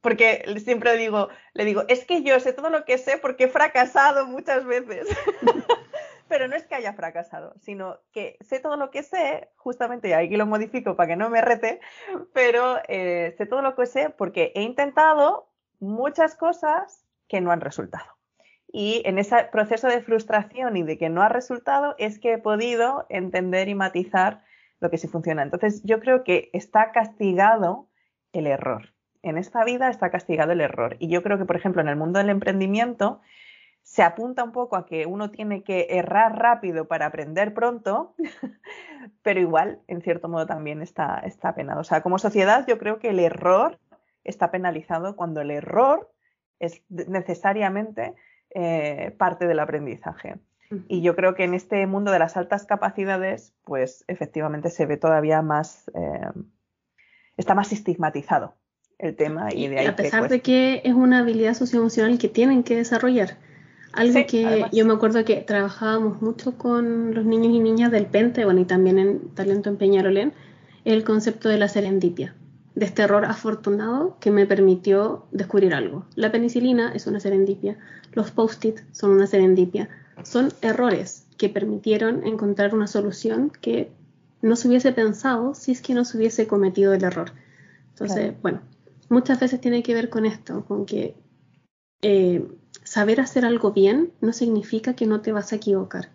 [0.00, 3.48] porque siempre digo, le digo, es que yo sé todo lo que sé porque he
[3.48, 5.08] fracasado muchas veces.
[6.28, 10.12] pero no es que haya fracasado, sino que sé todo lo que sé, justamente, y
[10.12, 11.80] aquí lo modifico para que no me rete,
[12.32, 15.48] pero eh, sé todo lo que sé porque he intentado
[15.80, 18.16] muchas cosas que no han resultado.
[18.68, 22.38] Y en ese proceso de frustración y de que no ha resultado es que he
[22.38, 24.42] podido entender y matizar
[24.80, 25.42] lo que sí funciona.
[25.42, 27.88] Entonces yo creo que está castigado
[28.32, 28.92] el error.
[29.22, 30.96] En esta vida está castigado el error.
[30.98, 33.20] Y yo creo que, por ejemplo, en el mundo del emprendimiento
[33.96, 38.14] se apunta un poco a que uno tiene que errar rápido para aprender pronto,
[39.22, 41.80] pero igual, en cierto modo, también está, está penado.
[41.80, 43.78] O sea, como sociedad yo creo que el error
[44.22, 46.12] está penalizado cuando el error
[46.58, 48.12] es necesariamente
[48.50, 50.40] eh, parte del aprendizaje.
[50.88, 54.98] Y yo creo que en este mundo de las altas capacidades, pues efectivamente se ve
[54.98, 56.32] todavía más, eh,
[57.38, 58.56] está más estigmatizado
[58.98, 59.54] el tema.
[59.54, 63.38] Y, de ahí a pesar de que es una habilidad socioemocional que tienen que desarrollar.
[63.96, 68.44] Algo que yo me acuerdo que trabajábamos mucho con los niños y niñas del Pente,
[68.44, 70.32] bueno, y también en Talento en Peñarolén,
[70.84, 72.34] el concepto de la serendipia
[72.76, 76.04] de este error afortunado que me permitió descubrir algo.
[76.14, 77.78] La penicilina es una serendipia,
[78.12, 79.88] los post-it son una serendipia,
[80.22, 83.90] son errores que permitieron encontrar una solución que
[84.42, 87.32] no se hubiese pensado si es que no se hubiese cometido el error.
[87.90, 88.60] Entonces, bueno,
[89.08, 91.14] muchas veces tiene que ver con esto, con que
[92.02, 92.46] eh,
[92.86, 96.10] saber hacer algo bien no significa que no te vas a equivocar.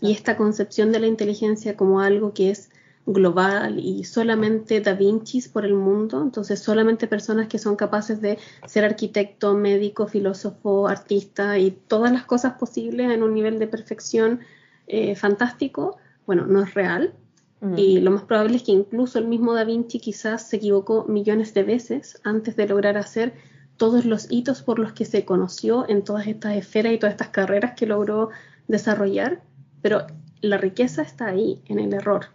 [0.00, 2.70] Y esta concepción de la inteligencia como algo que es
[3.04, 8.38] global y solamente Da Vinci por el mundo, entonces solamente personas que son capaces de
[8.66, 14.40] ser arquitecto, médico, filósofo, artista y todas las cosas posibles en un nivel de perfección
[14.86, 17.12] eh, fantástico, bueno, no es real.
[17.60, 17.74] Mm.
[17.76, 21.52] Y lo más probable es que incluso el mismo Da Vinci quizás se equivocó millones
[21.54, 23.34] de veces antes de lograr hacer
[23.76, 27.28] todos los hitos por los que se conoció en todas estas esferas y todas estas
[27.28, 28.30] carreras que logró
[28.68, 29.42] desarrollar,
[29.80, 30.06] pero
[30.40, 32.26] la riqueza está ahí, en el error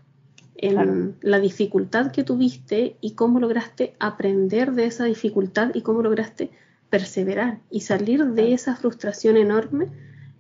[0.58, 6.50] en la dificultad que tuviste y cómo lograste aprender de esa dificultad y cómo lograste
[6.90, 9.88] perseverar y salir de esa frustración enorme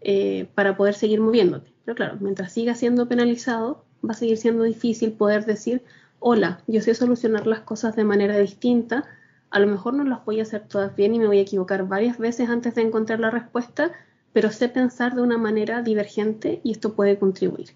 [0.02, 1.72] eh, para poder seguir moviéndote.
[1.86, 5.84] Pero claro, mientras sigas siendo penalizado, va a seguir siendo difícil poder decir,
[6.20, 9.06] hola, yo sé solucionar las cosas de manera distinta,
[9.50, 11.88] a lo mejor no las voy a hacer todas bien y me voy a equivocar
[11.88, 13.92] varias veces antes de encontrar la respuesta,
[14.34, 17.70] pero sé pensar de una manera divergente y esto puede contribuir.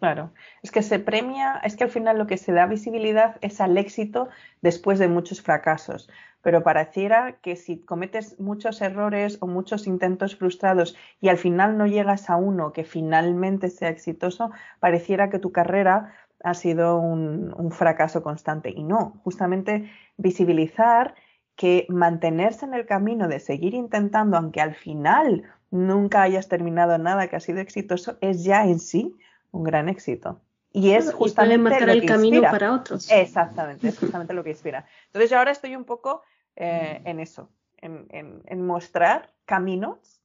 [0.00, 0.32] Claro,
[0.62, 3.78] es que se premia, es que al final lo que se da visibilidad es al
[3.78, 4.28] éxito
[4.60, 6.10] después de muchos fracasos,
[6.42, 11.86] pero pareciera que si cometes muchos errores o muchos intentos frustrados y al final no
[11.86, 16.12] llegas a uno que finalmente sea exitoso, pareciera que tu carrera
[16.44, 18.70] ha sido un, fracaso constante.
[18.70, 21.14] Y no, justamente visibilizar
[21.56, 27.28] que mantenerse en el camino de seguir intentando, aunque al final nunca hayas terminado nada
[27.28, 29.16] que ha sido exitoso, es ya en sí
[29.52, 30.40] un gran éxito.
[30.70, 33.10] Y es justamente marcar el camino para otros.
[33.10, 34.84] Exactamente, es justamente lo que inspira.
[35.06, 36.22] Entonces yo ahora estoy un poco
[36.56, 37.48] eh, en eso,
[37.78, 40.20] en, mostrar caminos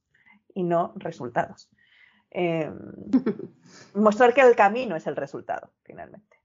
[0.52, 1.70] y no resultados.
[2.30, 2.78] Em,
[3.94, 6.40] mostrar que el camino es el resultado, finalmente.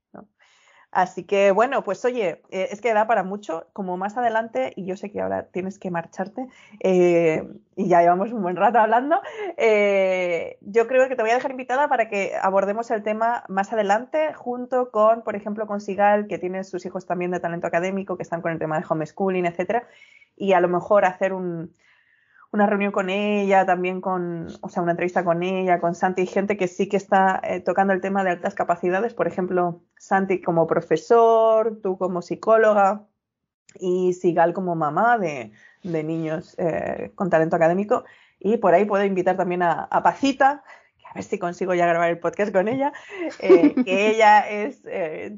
[0.96, 4.86] Así que bueno, pues oye, eh, es que da para mucho, como más adelante, y
[4.86, 6.46] yo sé que ahora tienes que marcharte,
[6.80, 9.20] eh, y ya llevamos un buen rato hablando,
[9.58, 13.74] eh, yo creo que te voy a dejar invitada para que abordemos el tema más
[13.74, 18.16] adelante, junto con, por ejemplo, con Sigal, que tiene sus hijos también de talento académico,
[18.16, 19.86] que están con el tema de homeschooling, etcétera,
[20.34, 21.74] y a lo mejor hacer un,
[22.52, 26.26] una reunión con ella, también con, o sea, una entrevista con ella, con Santi, y
[26.26, 30.40] gente que sí que está eh, tocando el tema de altas capacidades, por ejemplo, Santi
[30.40, 33.06] como profesor, tú como psicóloga
[33.78, 35.52] y Sigal como mamá de,
[35.82, 38.04] niños eh, con talento académico.
[38.38, 40.62] Y por ahí puedo invitar también a, Pacita,
[41.04, 42.92] a ver si consigo ya grabar el podcast con ella,
[43.40, 44.82] eh, que ella es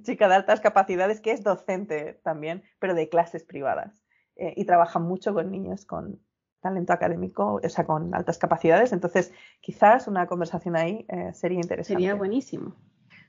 [0.02, 4.02] chica de altas capacidades, que es docente también, pero de clases privadas.
[4.36, 6.20] y trabaja mucho con niños con,
[6.60, 8.92] talento académico, o sea, con altas capacidades.
[8.92, 11.94] Entonces, quizás una conversación ahí eh, sería interesante.
[11.94, 12.74] Sería buenísimo.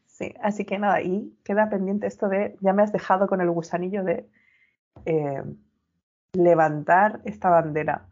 [0.06, 3.50] Sí, así que nada, y queda pendiente esto de, ya me has dejado con el
[3.52, 4.30] gusanillo de
[5.06, 5.44] eh,
[6.34, 8.06] levantar esta bandera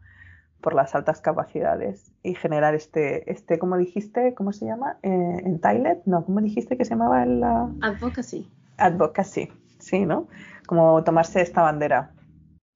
[0.60, 4.34] por las altas capacidades y generar este, este ¿cómo dijiste?
[4.34, 4.98] ¿Cómo se llama?
[5.02, 6.00] Eh, ¿En Thailand?
[6.06, 7.24] No, ¿cómo dijiste que se llamaba?
[7.26, 7.70] La...
[7.82, 8.50] Advocacy.
[8.76, 10.28] Advocacy, sí, ¿no?
[10.66, 12.12] Como tomarse esta bandera.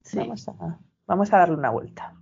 [0.03, 0.19] Sí.
[0.19, 2.13] Vamos a, vamos a darle una vuelta.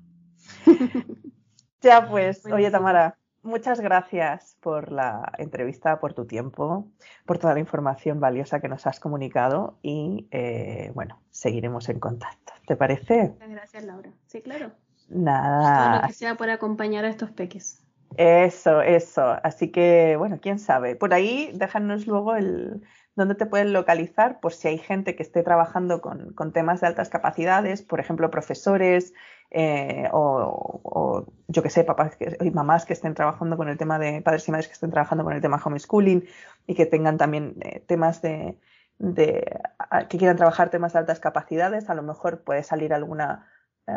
[1.82, 6.88] ya pues, oye Tamara, muchas gracias por la entrevista, por tu tiempo,
[7.26, 12.54] por toda la información valiosa que nos has comunicado y eh, bueno, seguiremos en contacto.
[12.68, 13.30] ¿Te parece?
[13.30, 14.12] Muchas gracias, Laura.
[14.28, 14.72] Sí, claro.
[15.10, 15.92] Nada.
[15.92, 17.84] Todo lo que sea por acompañar a estos peques.
[18.18, 19.38] Eso, eso.
[19.44, 20.96] Así que, bueno, quién sabe.
[20.96, 22.82] Por ahí, déjanos luego el
[23.16, 26.88] dónde te pueden localizar por si hay gente que esté trabajando con, con temas de
[26.88, 29.14] altas capacidades, por ejemplo, profesores,
[29.54, 34.22] eh, o, yo que sé, papás y mamás que estén trabajando con el tema de
[34.22, 36.26] padres y madres que estén trabajando con el tema homeschooling
[36.68, 38.58] y que tengan también eh, temas de,
[38.98, 43.46] que quieran trabajar temas de altas capacidades, a lo mejor puede salir alguna
[43.88, 43.92] eh,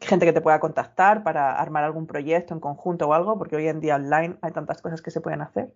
[0.00, 3.66] gente que te pueda contactar para armar algún proyecto en conjunto o algo, porque hoy
[3.66, 5.74] en día online hay tantas cosas que se pueden hacer.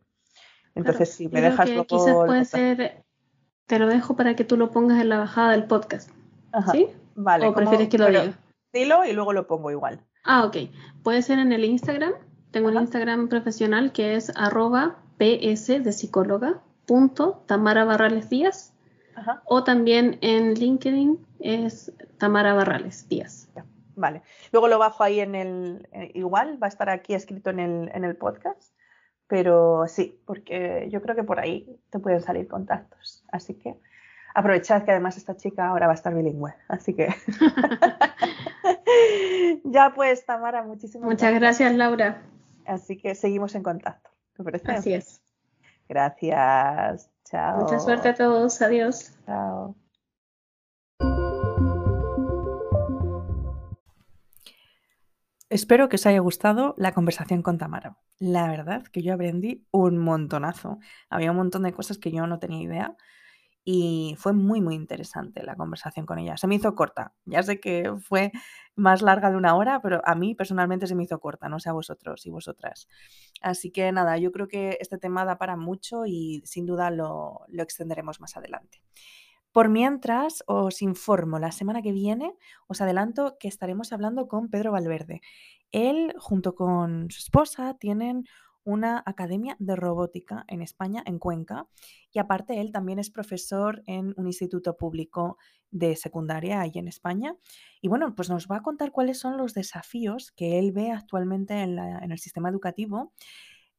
[0.77, 3.05] Entonces, si me dejas que Quizás puede ser,
[3.67, 6.11] te lo dejo para que tú lo pongas en la bajada del podcast.
[6.71, 6.89] ¿Sí?
[7.17, 7.49] Vale.
[7.49, 8.35] ¿O prefieres que lo diga?
[8.75, 10.01] Y luego lo pongo igual.
[10.25, 10.57] Ah, ok.
[11.03, 12.13] Puede ser en el Instagram.
[12.51, 18.73] Tengo un Instagram profesional que es arroba ps de psicóloga punto Tamara Barrales Díaz.
[19.45, 23.49] O también en LinkedIn es Tamara Barrales Díaz.
[23.97, 24.23] Vale.
[24.51, 25.89] Luego lo bajo ahí en el.
[25.93, 28.75] Eh, igual va a estar aquí escrito en el, en el podcast.
[29.29, 33.25] Pero sí, porque yo creo que por ahí te pueden salir contactos.
[33.31, 33.79] Así que
[34.35, 36.55] aprovechad que además esta chica ahora va a estar bilingüe.
[36.69, 37.09] Así que.
[39.65, 41.75] ya pues, Tamara, muchísimas Muchas gracias.
[41.75, 42.23] Laura.
[42.67, 44.11] Así que seguimos en contacto.
[44.37, 44.73] ¿Te parece?
[44.73, 45.23] Así es.
[45.89, 47.11] Gracias.
[47.25, 47.61] Chao.
[47.61, 48.61] Mucha suerte a todos.
[48.61, 49.17] Adiós.
[49.25, 49.77] Chao.
[55.51, 57.97] Espero que os haya gustado la conversación con Tamara.
[58.19, 60.81] La verdad que yo aprendí un montonazo.
[61.09, 62.97] Había un montón de cosas que yo no tenía idea
[63.65, 66.37] y fue muy, muy interesante la conversación con ella.
[66.37, 67.15] Se me hizo corta.
[67.25, 68.31] Ya sé que fue
[68.77, 71.71] más larga de una hora, pero a mí personalmente se me hizo corta, no sé
[71.71, 72.89] a vosotros y vosotras.
[73.41, 77.41] Así que nada, yo creo que este tema da para mucho y sin duda lo,
[77.49, 78.83] lo extenderemos más adelante.
[79.51, 82.35] Por mientras, os informo, la semana que viene
[82.67, 85.23] os adelanto que estaremos hablando con Pedro Valverde.
[85.71, 88.25] Él, junto con su esposa, tienen
[88.65, 91.69] una academia de robótica en España, en Cuenca,
[92.13, 95.39] y aparte él también es profesor en un instituto público
[95.71, 97.37] de secundaria ahí en España.
[97.81, 101.61] Y bueno, pues nos va a contar cuáles son los desafíos que él ve actualmente
[101.61, 103.13] en, el sistema educativo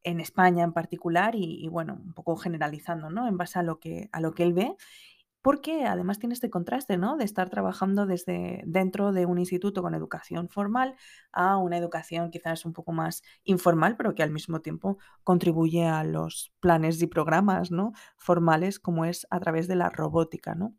[0.04, 3.28] en España en particular y, y, bueno, un poco generalizando, ¿no?
[3.28, 4.76] En base a lo que, a lo que él ve
[5.46, 7.18] porque además tiene este contraste, ¿no?
[7.18, 10.96] De estar trabajando desde dentro de un instituto con educación formal
[11.32, 16.04] a una educación quizás un poco más informal, pero que al mismo tiempo contribuye a
[16.04, 17.94] los planes y programas, ¿no?
[18.18, 20.76] Formales como es a través de la robótica, ¿no?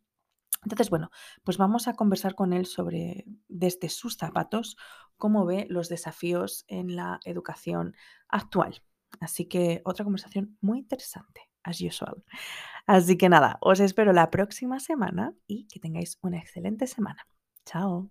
[0.65, 1.13] Entonces, bueno,
[1.45, 4.77] pues vamos a conversar con él sobre, desde sus zapatos,
[5.17, 7.95] cómo ve los desafíos en la educación
[8.27, 8.83] actual.
[9.21, 12.25] Así que otra conversación muy interesante, as usual.
[12.87, 17.27] Así que nada, os espero la próxima semana y que tengáis una excelente semana.
[17.65, 18.11] Chao.